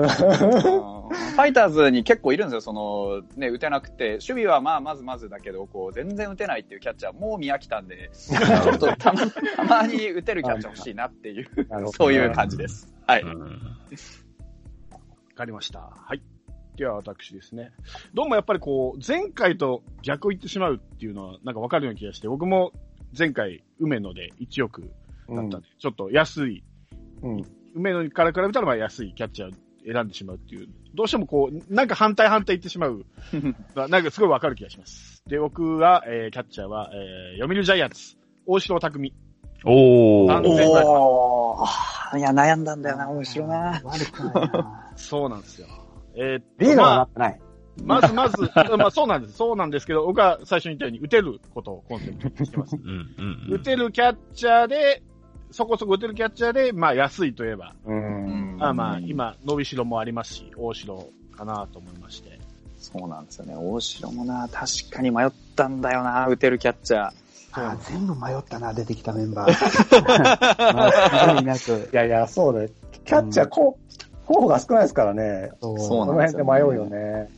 [1.37, 11.47] ァイターズに結構いるんですよ、その、ね、打てなくて、守備はまあ、まずまずだけど、こう、全然打てないっていうキャッチャー、もう見飽きたんで、ちょっとたま、たまに打てるキャッチャー欲しいなっていう、
[11.95, 12.91] そういう感じです。
[13.05, 13.23] はい。
[13.23, 13.35] わ
[15.35, 15.79] かりました。
[15.79, 16.21] はい。
[16.75, 17.71] では私ですね。
[18.13, 22.71] どうもやっぱりこう、前回と逆を言ってしまうっていうのはなんかわかるような気がして、僕も
[23.17, 24.81] 前回、梅野で1億
[25.29, 26.63] だったんで、ちょっと安い、
[27.21, 27.43] うん。
[27.75, 29.53] 梅野から比べたらまあ安いキャッチャーを
[29.93, 33.05] 選んでしまうっていう、どうしてもこう、なんか反対反対言ってしまう、
[33.75, 35.23] な なんかすごいわかる気がします。
[35.27, 39.13] で、僕は、えーキャッチャーは、えー読売ジャイアンツ、大城匠。
[39.63, 40.41] おー。
[40.87, 42.19] おー。
[42.19, 43.81] いや、悩んだんだよな、面白いな。
[43.83, 44.91] 悪くないな。
[44.95, 45.67] そうなんですよ。
[46.15, 47.39] えーっとリーダーはまあなってない。
[47.39, 47.50] ま
[48.01, 49.33] ずまず、まあそうなんです。
[49.37, 52.75] そうなんですけど、僕は最初に言ったように、打てることをコンセプトにしてます。
[52.75, 53.07] うんうん
[53.47, 55.03] うん打てるキャッチャーで、
[55.51, 58.57] そこそこ打てるキャッチャーで、まあ安いといえば、うん。
[58.57, 62.39] まあまあ今、伸びしろもありますし、大城かなと思いまして。
[62.77, 63.55] そうなんですよね。
[63.55, 67.11] 大城もな、確かに迷ったんだよな、打てるキャッチャー。
[67.53, 69.51] あ全部迷ったな、出てきたメンバー。
[71.91, 72.69] いやいや、そうね。
[73.05, 75.51] キャッチャー、こう、候補が少ないですからね。
[75.61, 77.29] そうその辺で迷うよね。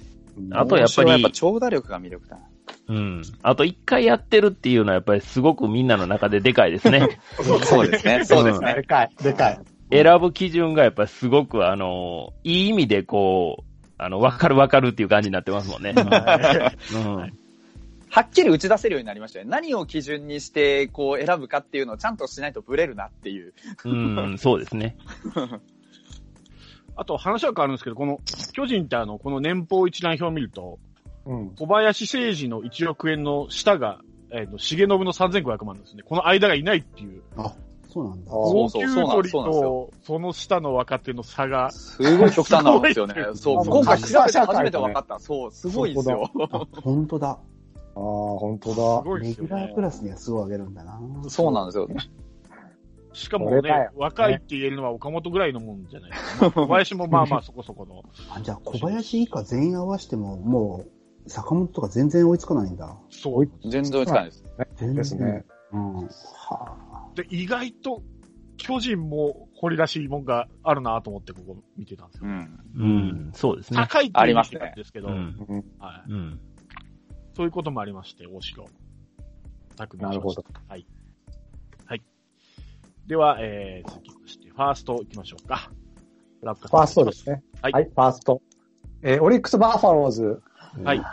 [0.51, 2.43] あとやっぱりやっぱ長打力が魅力だな。
[2.87, 3.21] うん。
[3.41, 7.19] あと一回やってるっていうのはやっぱりすごくみんなの中ででかいですね。
[7.63, 8.25] そうですね。
[8.25, 8.73] そうですね。
[8.75, 9.59] でかい、でかい。
[9.91, 13.63] 選ぶ基準がやっぱりすごくあの、いい意味でこう、
[13.97, 15.93] あの、わかるわかるっていう感じになってますもんね。
[15.95, 17.33] うん。
[18.09, 19.51] はっきり打ち出せるようになりましたよね。
[19.51, 23.53] 何を基準にして、こう、選ぶかっていうのをちゃんとしないとブレるなっていう。
[23.85, 24.97] うん、そうですね。
[26.95, 28.19] あと話は変わるんですけど、この、
[28.53, 30.79] 巨人ってあの、この年俸一覧表を見ると、
[31.25, 31.49] うん。
[31.51, 33.99] 小林誠司の1億円の下が、
[34.31, 36.03] えっ、と、重信の3500万ですね。
[36.03, 37.21] この間がいないっていう。
[37.37, 37.53] あ、
[37.93, 38.31] そうなんだ。
[38.31, 43.13] あ高級そうそう取りと、その下の若手の差が、すごい極端なんですよね。
[43.33, 45.19] すそう、今回調べて初めて分かった。
[45.19, 46.29] そう、すごいですよ。
[46.51, 47.29] あ、本当だ。
[47.95, 48.83] ああ、本当すだ。
[49.05, 49.81] ごいですよねレギュラーク。
[49.81, 50.99] ラスにはすごい上げるんだな。
[51.27, 51.87] そうなんですよ。
[53.13, 56.41] しかもね若いって言えるのは岡本ぐらいのもんじゃないですか。
[56.41, 58.03] ま あ小林もまあまあそこそこの。
[58.31, 60.83] あじゃあ小林以下全員合わせても、も
[61.25, 62.97] う、坂本とか全然追いつかないんだ。
[63.09, 63.45] そう。
[63.69, 64.43] 全然追いつかないです。
[64.75, 65.45] 全然ですね。。
[65.71, 65.95] うん。
[66.05, 68.01] はで、意外と、
[68.57, 72.29] 巨人も掘り出しもんがあるなと思ってここ見てたんですよ。
[72.29, 72.59] うん。
[72.75, 73.77] うん、そうですね。
[73.77, 75.45] 高いっていう意味なんですけど、うん。
[75.47, 76.11] うんはい。
[76.11, 76.39] うん。
[77.35, 78.65] そういうこともありまして、大城。
[79.75, 80.43] 匠なるほど。
[80.43, 80.69] はい。
[80.69, 80.87] はい。
[83.07, 85.69] では、えー、続きまして、ファースト行きましょうか。
[86.41, 87.29] フファーストです。
[87.29, 87.41] ね。
[87.61, 88.41] はいはい、ファースト。
[89.01, 90.41] えーオリックスバファローズ、
[90.83, 91.03] はい。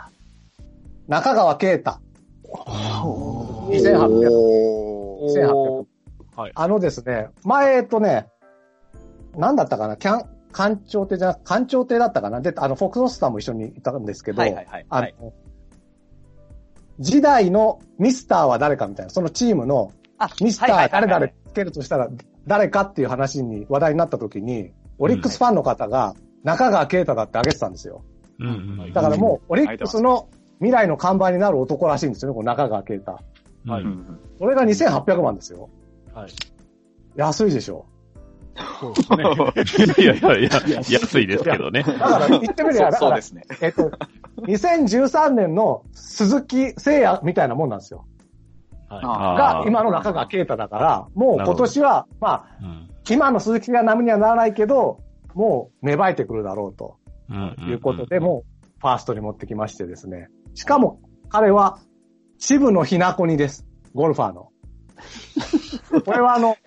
[1.07, 1.99] 中川圭太。
[2.43, 4.29] 2800。
[4.31, 5.85] おー
[6.35, 6.39] 1800。
[6.39, 6.51] はい。
[6.55, 8.27] あのですね、前とね、
[9.35, 12.39] なんだったかな、キャン、官庁亭じゃなく、官庁亭だったかな。
[12.39, 14.85] で、あの、フォックスオスターも一緒にいたんですけど、はいはいはい。
[14.89, 15.15] あの、はい
[16.99, 22.09] 時代のミスターは誰かみたいな、そのチームのあミスター誰々はいはいはいつけるとしたら
[22.47, 28.03] 誰かっていう話に話題になった時に、オリックスファンの方が中川圭太だって挙げてたんですよ。
[28.39, 28.51] うんう
[28.87, 28.93] ん。
[28.93, 30.29] だからもう、オリックスの
[30.59, 33.19] 未来の看板になる男らしいんですよね、この中川圭太。
[33.65, 35.69] うん、はいうんそれが2800万ですよ。
[36.15, 36.31] はい。
[37.15, 37.85] 安いでしょ。
[38.79, 38.93] そう
[39.53, 39.93] ですね。
[39.99, 40.49] いやいやいや、
[40.89, 41.83] 安いですけどね。
[41.83, 43.43] だから言ってみりゃ、だからそうそうで、すね。
[43.61, 43.91] えっと、
[44.47, 48.05] 2013年の鈴木誠也みたいなもんなんですよ。
[48.95, 49.37] はい。
[49.37, 52.87] が今の中川圭太だから、もう今年は、まあ、うん。
[53.09, 54.99] 今の鈴木が並みにはならないけど、
[55.33, 56.97] もう芽生えてくるだろうと
[57.29, 57.55] うん。
[57.69, 60.29] いうことで、もうファーストに持ってきましてですね。
[60.53, 61.79] しかも、彼は、
[62.37, 63.65] 渋野日向子にです。
[63.93, 64.49] ゴルファーの。
[66.05, 66.59] これはあの、フ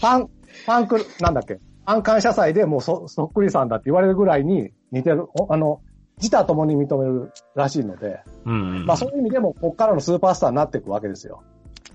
[0.00, 5.80] ァン、ファンクル、なんだっけ、ファン感謝祭でもうそ、そっくりさんだって言われるぐらいに似てる、おあの、
[6.18, 8.86] 自他ともに認めるらしいので、うん。
[8.86, 11.42] まあそういう意味でも、こっからのスーパースターになっていくわけですよ。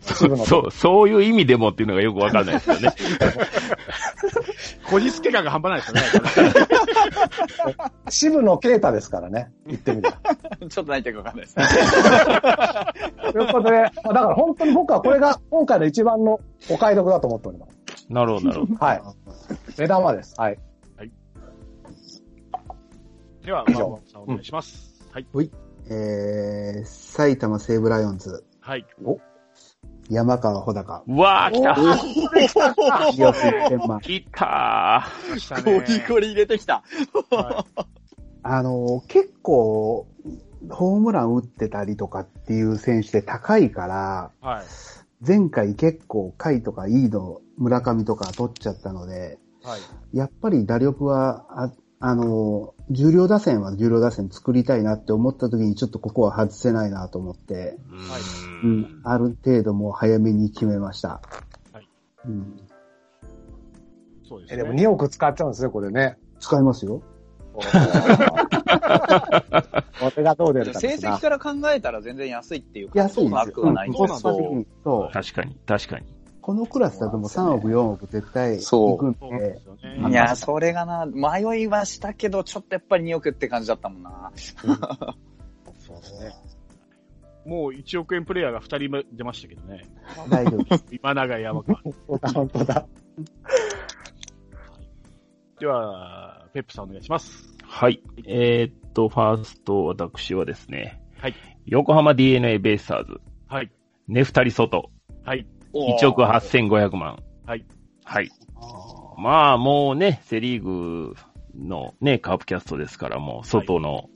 [0.45, 2.93] そう、そういう意味でもっていうのがよくわかんないですよね。
[4.89, 6.53] こじつけ感が半端ないですよね。
[8.09, 10.17] 渋野啓太ですからね、言ってみれば。
[10.69, 11.55] ちょっと何言ってるかわかんないです。
[13.33, 16.39] ということで、まあだから本当に僕はこれが今回の一番の
[16.69, 18.05] お買い得だと思っております。
[18.09, 18.75] なるほど、なるほど。
[18.75, 19.01] はい。
[19.77, 20.35] 目玉です。
[20.37, 20.59] はい。
[23.43, 25.01] では、以上マモさんお願いします。
[25.11, 25.27] はい。
[25.89, 28.85] えー、埼玉西武ライオンズ、はい。
[30.09, 33.99] 山川穂高、うわー、来た2億1000万。
[34.01, 35.07] 来た
[35.37, 36.05] 来たゴリね。
[36.07, 36.83] ゴリ入れてきた。
[37.31, 37.65] は
[38.43, 40.07] あの、結構、
[40.69, 44.45] ホームラン打ってたりとかっていう選手で高いから、い。
[44.45, 44.65] はい。
[45.25, 49.81] 前回結構甲斐とかイード、村上とか取っちゃったので、はい。
[50.13, 57.77] やっぱり打力は、ああの、重量打線は重量打線作りたいなって思った時にちょっとここは外せないなと思って、
[58.63, 61.21] ううんん、ある程度もう早めに決めました。
[61.73, 61.87] はい
[62.25, 62.61] うん、
[64.27, 64.61] そうですね。
[64.61, 66.17] えでも2億使っちゃうんですよ、これね。
[66.39, 67.01] 使いますよ。
[67.57, 67.63] こ
[70.15, 73.63] れがどう出るか成績から考えたら全然安いっていうか、安いですよ。
[73.63, 75.11] はないうんけどそうなんですようんそう。
[75.11, 76.16] 確かに、確かに。
[76.47, 79.59] このクラスだともう3億、4億絶対そう行くんで。
[80.09, 84.31] いや、それがな、迷いはしたけど、ちょっとやっぱり2億って感じだったもんな。
[85.77, 86.31] そうですね。
[87.45, 89.83] もう1億円プレイヤーが2人出ましたけどね。
[90.29, 90.85] 大丈夫です。
[90.89, 91.81] 今永山川。
[91.81, 92.87] 本当だ、本当だ。
[95.59, 97.57] では、ペップさんお願いします。
[97.61, 98.01] はい。
[98.25, 101.35] えーっと、ファースト、私はですね、はい。
[101.65, 103.19] 横浜 DNA ベイスターズ、
[103.49, 103.69] はい。
[104.07, 104.89] ね、二人外、
[105.25, 105.45] はい。
[105.73, 107.23] 1億8500万。
[107.45, 107.65] はい。
[108.03, 108.29] はい。
[109.17, 111.15] まあ、もうね、セリーグ
[111.57, 114.09] のね、カープキャストですから、もう、外の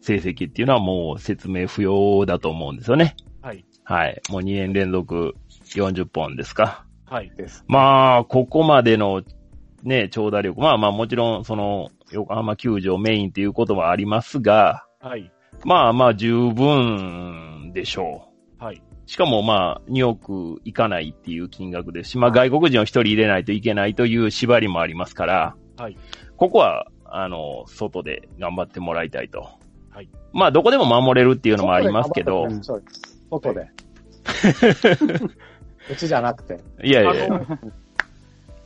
[0.00, 3.16] 成績っていうのはもう説明不要だと思うんですよね。
[3.42, 3.64] はい。
[3.84, 4.22] はい。
[4.30, 5.34] もう2年連続
[5.74, 6.86] 40本ですか。
[7.04, 7.30] はい。
[7.36, 7.64] です。
[7.68, 9.22] まあ、ここまでの
[9.82, 10.60] ね、長打力。
[10.60, 15.30] まあまあ、もちろん、その、横浜球場メインっていうことはありますが、はい。
[15.64, 18.28] まあまあ、十分でしょ
[18.60, 18.64] う。
[18.64, 18.82] はい。
[19.06, 25.96] しかもまあ、2億いかないっていう金額ですし、まあ外国人を一人入れないといけないという縛りもありますから、はい。
[26.36, 29.48] ここは、あの、外で頑張ってもらいたいと。
[29.90, 30.08] はい。
[30.32, 33.24] まあ、どこでも守れるっていうのもありますけど、そうです。
[33.30, 33.70] 外で。
[35.90, 36.54] うちじゃなくて。
[36.54, 37.46] あいやいやいや、の、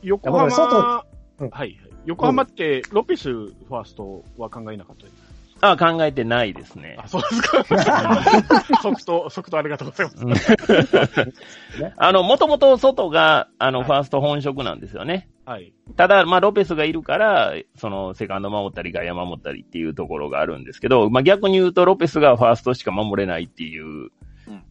[0.03, 1.05] 横浜、
[1.39, 1.79] うんはい。
[2.07, 5.15] 横浜って、ロペスファーストは考えなかったです
[5.63, 6.97] あ考えてないですね。
[6.99, 7.65] あ、そうですか。
[8.83, 10.57] 即答、即答ありがとうございます。
[11.97, 15.29] あの、もともと外が、あの、ファースト本職なんですよね。
[15.45, 15.73] はい。
[15.97, 24.11] ただ、まあ、ロペスがいるから、その、セカンド守ったり、外野守ったりっていうところがあるんですけど、まあ、逆に言うと、ロペスがファーストしか守れないっていう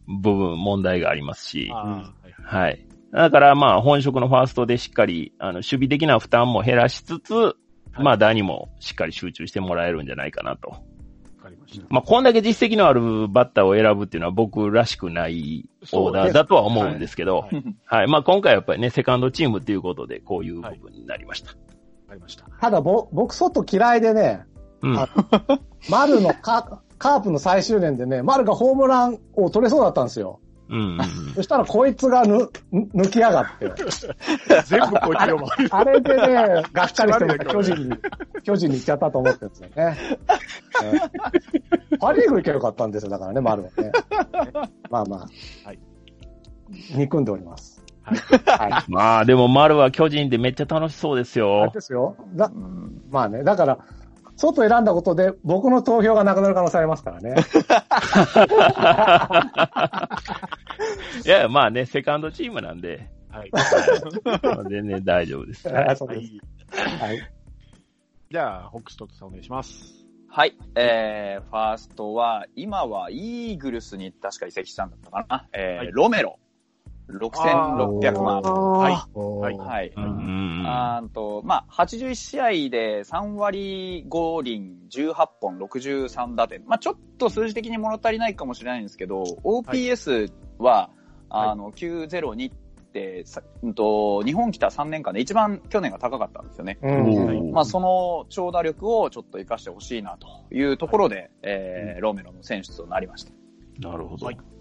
[0.08, 2.84] 部分、問題がありますし、はいはい。
[3.12, 7.56] だから、まあ、本職のファーストでしっかり、あの、守備的な負担も減らしつつ、
[7.98, 10.70] まあ、第にもしっかり集中してもらえるんじゃないかなと。
[10.70, 10.76] わ
[11.42, 11.86] かりました。
[11.90, 17.56] まあ、こんだけ実績のあるバッターを選ぶっていうのは僕らしくないオーダーだとは思うんですけど、はい。
[17.56, 18.06] わはい。
[18.06, 21.54] まあ、今回やっぱりね、セカンドチームっていうことで、こういう部分になりました。
[22.10, 22.44] かりました。
[22.60, 24.44] ただ、ぼ、僕外嫌いでね、
[24.82, 24.98] うん。
[24.98, 25.08] あ
[25.88, 30.40] 丸のカカープの最終年でね、丸がホームランを取れそうだったんですよ。
[30.70, 30.98] うん。
[31.34, 33.72] そしたらこいつがぬ、ぬ抜きやがって。
[34.66, 35.68] 全部こいつを回る。
[35.70, 37.96] あれで ね、がっかりしてまた巨人に、
[38.44, 39.74] 巨人に行っちゃったと思ってるんですよね。
[40.92, 41.00] ね
[41.98, 43.92] パリーグ行けばよかったんですよ、だからね、丸はね。
[44.90, 45.20] まあまあ。
[45.66, 45.78] はい
[46.94, 47.84] 憎んでおります。
[48.02, 48.70] はい。
[48.70, 48.84] はい。
[48.88, 51.70] まあ、でも丸は巨人でめっちゃ楽しそうですよ。
[51.74, 52.16] ですよ。
[52.34, 52.50] だ
[53.10, 53.78] まあね、だから、
[54.40, 57.34] 外選んだことで僕の投票がなくなる可能性ありますからね。
[61.26, 63.50] いや、まあね、セカンドチームなんで、はい。
[64.70, 65.68] 全然大丈夫です。
[65.68, 66.32] あそうです。
[66.72, 67.10] はい。
[67.10, 67.30] はい。
[68.30, 70.06] じゃあ、ホックストットさんお願いします。
[70.28, 70.56] はい。
[70.74, 75.48] えー、ファーストは、今はイーグルスに確か移籍したんだったかな。
[75.52, 76.38] えーはいロメロ。
[77.18, 78.42] 6600万。
[78.42, 79.18] はい。
[79.18, 79.92] はいはい。
[79.96, 86.62] うんうんあと、まあ、81試合で3割5厘、18本、63打点。
[86.66, 90.90] まあ、ちょっと数字的に物足りないかもしれないんですけど、OPS は、
[91.30, 92.54] あの、902っ
[92.90, 96.78] って、さうんと、日本来た3年間で一番去年が高かったんですよね。
[96.82, 97.52] うん。
[97.52, 103.32] まあ、その長打力をちょっと活かしてほしいなというところで、えーロメロの選出となりました。
[103.78, 104.26] なるほど。
[104.26, 104.59] はいうん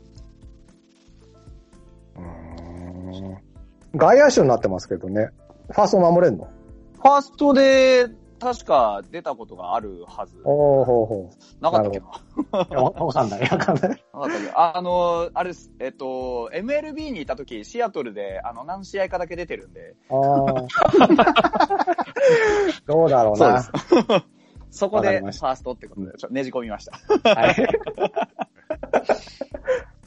[3.95, 5.29] 外野手になってますけどね。
[5.71, 6.47] ファースト守れんの？
[6.95, 8.07] ファーストで、
[8.39, 10.39] 確か出たことがあるはず。
[10.45, 11.29] おーほうほ
[11.59, 11.99] なかったっけ？
[12.73, 13.41] なわ わかんない。
[13.41, 13.89] わかんない。
[13.89, 15.71] なかったっけああの、あれです。
[15.79, 20.67] えっと、MLB にいた時、シアトルで、あの、何試合かだけ出てるんで、あー
[22.87, 23.61] どうだろうな。
[23.63, 24.25] そうです。
[24.79, 26.93] そこで、ファーストってことで、ちょねじ込みました。
[27.35, 27.53] はい。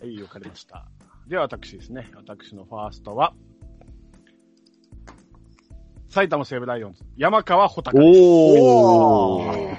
[0.00, 0.86] はい、わかりました。
[1.32, 2.10] では私ですね。
[2.14, 3.32] 私のファーストは、
[6.10, 8.20] 埼玉西武ライオンズ、山川穂高です。
[8.20, 9.76] おー。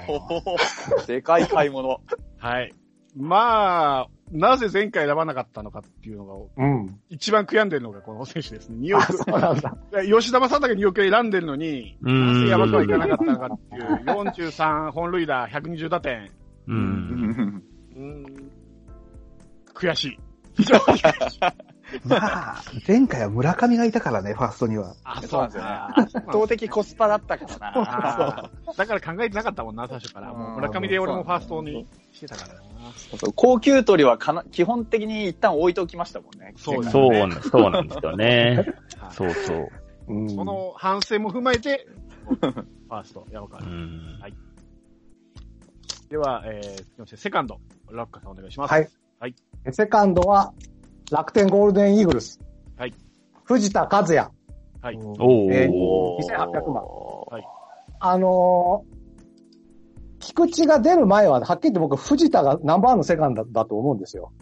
[1.04, 2.00] ーでかい買い物。
[2.38, 2.74] はい。
[3.16, 7.00] まあ、なぜ前回選ばなかったのかっていうのが、うん。
[7.08, 8.88] 一番悔やんでるのがこの選手ですね。
[8.88, 9.62] 2あ、億。
[10.10, 16.32] 吉田正尚2億円選んでるのに、うーんなぜ山川いかなかったのかっていう、43本塁打、120打点。
[16.66, 17.62] うん。
[17.94, 18.50] うーん
[19.72, 20.18] 悔しい。
[22.04, 22.16] ま
[22.56, 24.94] あ、前回は村上がいたからね、ファーストには。
[25.04, 25.68] あそうなんですよね。
[25.70, 28.50] あ圧倒的コスパだったからな。
[28.76, 30.32] だから考えてなかったもんな、最初から。
[30.32, 32.60] もう村上で俺もファーストにしてたからな。
[33.18, 36.54] そう高級鳥はかな基本的に一旦置いておきましたもんね。
[36.56, 38.74] そうですそうなんそうなんですよね。
[38.98, 39.68] はいそうそう。
[40.08, 41.86] うんその反省も踏まえて、
[42.26, 43.74] ファースト、山川うです。
[43.76, 44.18] ん。
[46.10, 47.58] では、えー、すみません、セカンド、
[47.90, 48.72] ラッカさんお願いします。
[48.72, 48.88] はい。
[49.24, 49.34] はい。
[49.72, 50.52] セカンドは、
[51.10, 52.38] 楽天ゴールデンイーグルス。
[52.76, 52.92] はい。
[53.44, 54.28] 藤田和也。
[54.82, 54.98] はい。
[55.18, 56.50] おえーー。
[56.50, 56.84] 2800万。
[57.30, 57.48] はい。
[58.00, 58.94] あのー
[60.20, 64.32] 菊池が出る前は、はっきり言って僕、藤田がナンバーワンのセカンドだと思うんですよ。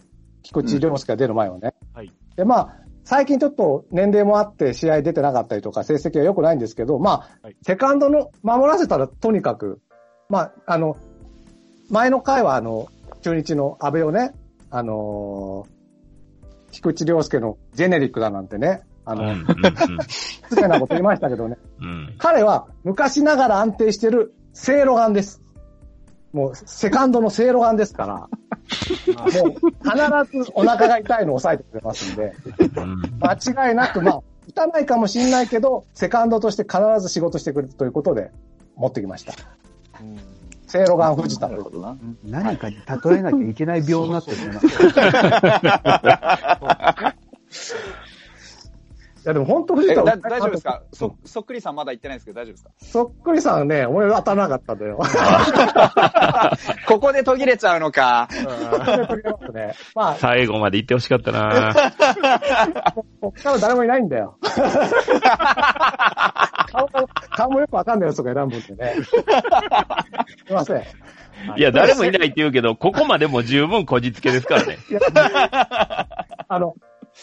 [0.41, 1.73] 菊池涼介が出る前はね。
[1.93, 2.13] はい。
[2.37, 9.81] で、まあ、最近ちょっと年齢もあって試合出てなかったりとか成績は良くないんですけど、まあ、はいセカンドの守らせたらとにかく、
[10.29, 10.95] まあ、あの、
[11.89, 12.87] 前の回はあの、
[13.21, 14.33] 中日の安倍をね、
[14.73, 15.73] あのー
[16.71, 19.35] 菊池涼介のジェネリックだなんてね、あの、
[20.07, 21.87] 失礼なこと言いましたけどね、うん。
[21.87, 25.39] うん彼は昔ながら安定してるセイロガンです。
[26.31, 28.29] もう、セカンドのセイロガンですから、もう、
[30.31, 32.33] 必ずお腹が痛いのを抑えてくれますんで、
[32.75, 32.99] うん。
[33.21, 38.31] 間違いなく、まあ、打たないかもしれないけど、セカンドとして必ず仕事してくれるということで、
[38.75, 39.33] 持ってきました。
[40.01, 40.32] うん
[40.73, 41.55] セイロガン藤田な。
[41.55, 41.95] るほどな。
[42.23, 44.37] 何かに例えなきゃいけない病になってる
[49.25, 50.81] や、でも本当藤え、田だ大丈夫ですか？
[50.93, 52.71] そ、そっくりさんまだ言ってないんですけど大丈夫ですか？
[52.81, 54.99] そっくりさんね、俺当たらなかったんだよ。
[56.87, 58.27] ここで途切れちゃうのか。
[59.53, 61.73] ね、まあ、最後まで言ってほしかったな
[63.21, 64.37] こっから誰もいないんだよ。
[66.71, 68.95] 顔も、顔もよくわかんないやつとか選ぶんでね。
[70.47, 70.83] すいません。
[71.57, 74.77] いや、誰もいないって言うけど、ここまでも十分こじつけですからね。
[76.47, 76.75] あの、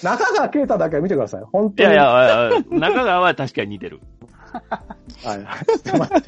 [0.03, 1.43] 中川圭太だけは見てください。
[1.53, 1.89] 本い当に。
[1.89, 4.01] やいや、中川は確かに似てる。
[5.25, 5.47] はい。
[5.85, 6.23] すいません。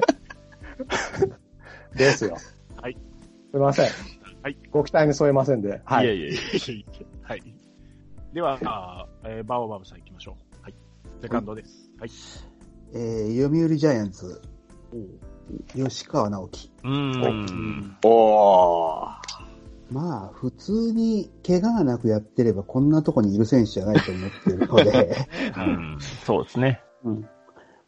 [1.97, 2.37] ですよ。
[2.81, 2.97] はい。
[3.51, 3.87] すいません。
[4.43, 4.57] はい。
[4.71, 5.81] ご期待に添えませんで。
[5.85, 6.09] はいい。
[6.09, 6.39] やいやいや。
[7.23, 7.43] はい。
[8.33, 10.63] では、あーえーバオバブさん行きましょう。
[10.63, 10.75] はい。
[11.21, 11.91] セカンドです。
[12.01, 12.11] はい。
[12.95, 14.41] えー、読売ジャイアンツ、
[15.75, 16.71] 吉川直樹。
[16.85, 17.97] うん。
[18.05, 19.42] おー。
[19.93, 25.17] まあ、普通に怪我がなくやってればこんなとこにいる選手じゃないと思ってるので、
[25.57, 26.81] うんそうですね。
[27.05, 27.29] うん、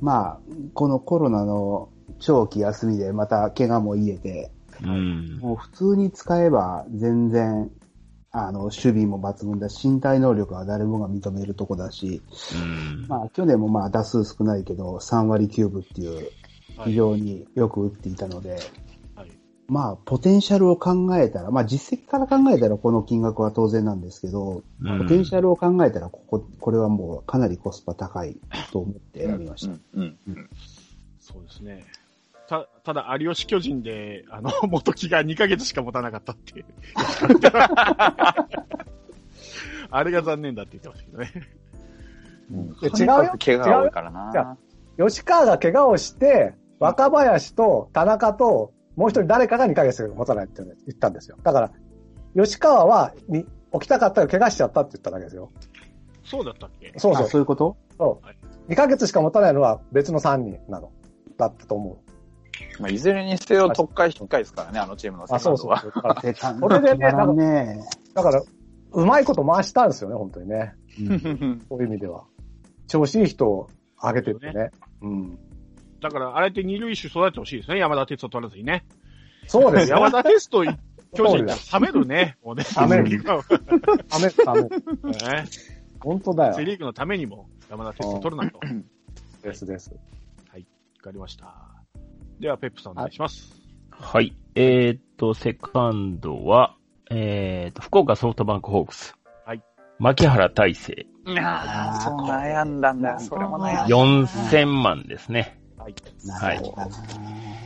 [0.00, 0.40] まあ、
[0.74, 1.88] このコロナの
[2.18, 4.52] 長期休みでまた怪我も癒えて、
[4.82, 5.38] うん。
[5.38, 7.70] もう普通に使えば全然、
[8.32, 12.22] あの、守備も抜群だし、身体能力は誰もが認めるとこだし、
[12.54, 13.06] うん。
[13.08, 16.24] まあ去年もまあ打数少ないけど、3割9分っていう、はい
[16.82, 18.60] 非常によく打っていたので、はい。
[19.66, 28.36] まあ、ポテンシャルを考えたら、まあ実績から考えたらこの金額は当然なんですけど、うんポテンシャルを考えたらここ、これはもうかなりコスパ高い
[28.72, 29.72] と思って選びました。
[29.94, 30.18] うん。
[30.28, 30.50] うん。
[31.20, 31.84] そうですね。
[32.46, 36.66] た、ただ、有吉巨人で、あの、 元木が2ヶ月しか持たなかったっていう。
[39.90, 41.30] あれが残念だって言ってましたけどね。
[42.82, 43.32] で違うよ。
[43.38, 44.58] 怪我が多いから違な。
[44.98, 51.36] 吉川が怪我をして、若林と田中と、もう一人誰かが2ヶ月持たないって言ったんですよ。
[51.42, 51.70] だから、
[52.36, 55.50] 吉川は、に、起きたかったけど怪我しちゃったって言っただけですよ。
[56.24, 56.92] そうだったっけ？
[56.96, 57.28] そうそうあ。
[57.28, 57.76] そういうこと？
[57.98, 58.20] そ
[58.68, 58.72] う。
[58.72, 60.92] 2ヶ月しか持たないのは別の3人なの。
[61.36, 61.98] だったと思
[62.78, 65.26] まあ、いずれにせよ特会引っかいですからね、あのチームのう。
[65.30, 65.70] あ、そうそう。
[65.70, 65.82] は。
[65.82, 67.84] だから、セカンこれでね決まらんね。
[68.14, 68.42] だから
[68.92, 70.74] うまいこと回したんですよね、本当にね。
[71.00, 72.24] うん そういう意味では。
[72.86, 73.68] 調子いい人を
[74.00, 74.70] 上げてってね。
[75.02, 75.38] うん。
[76.04, 77.78] だから、あれって二塁手育ててほしいですね。
[77.78, 78.84] 山田哲人取らずにね。
[79.46, 79.96] そうですよ。
[79.96, 80.78] 山田哲人、
[81.14, 82.36] 巨人が冷めるね。
[82.44, 82.64] もうね。
[82.78, 84.68] 冷める ねダメ、ダメ。
[86.00, 86.54] 本当だよ。
[86.54, 88.58] セリーグのためにも山田哲人取るなと。
[88.58, 88.64] わ
[89.42, 89.94] ですです。
[91.04, 91.54] かりました。
[92.40, 93.54] では、ペップさんお願いします。
[93.90, 94.34] はい。
[94.54, 96.76] えーっと、セカンドは、
[97.10, 99.14] えーっと、福岡ソフトバンクホークス。
[99.44, 99.62] はい。
[99.98, 101.06] 牧原大成。
[101.38, 103.18] ああ、そう悩んだんだ。
[103.20, 103.86] それも悩んだ。
[103.86, 105.60] 4000万ですね。
[105.84, 105.96] はい。
[106.24, 106.96] なるほどな。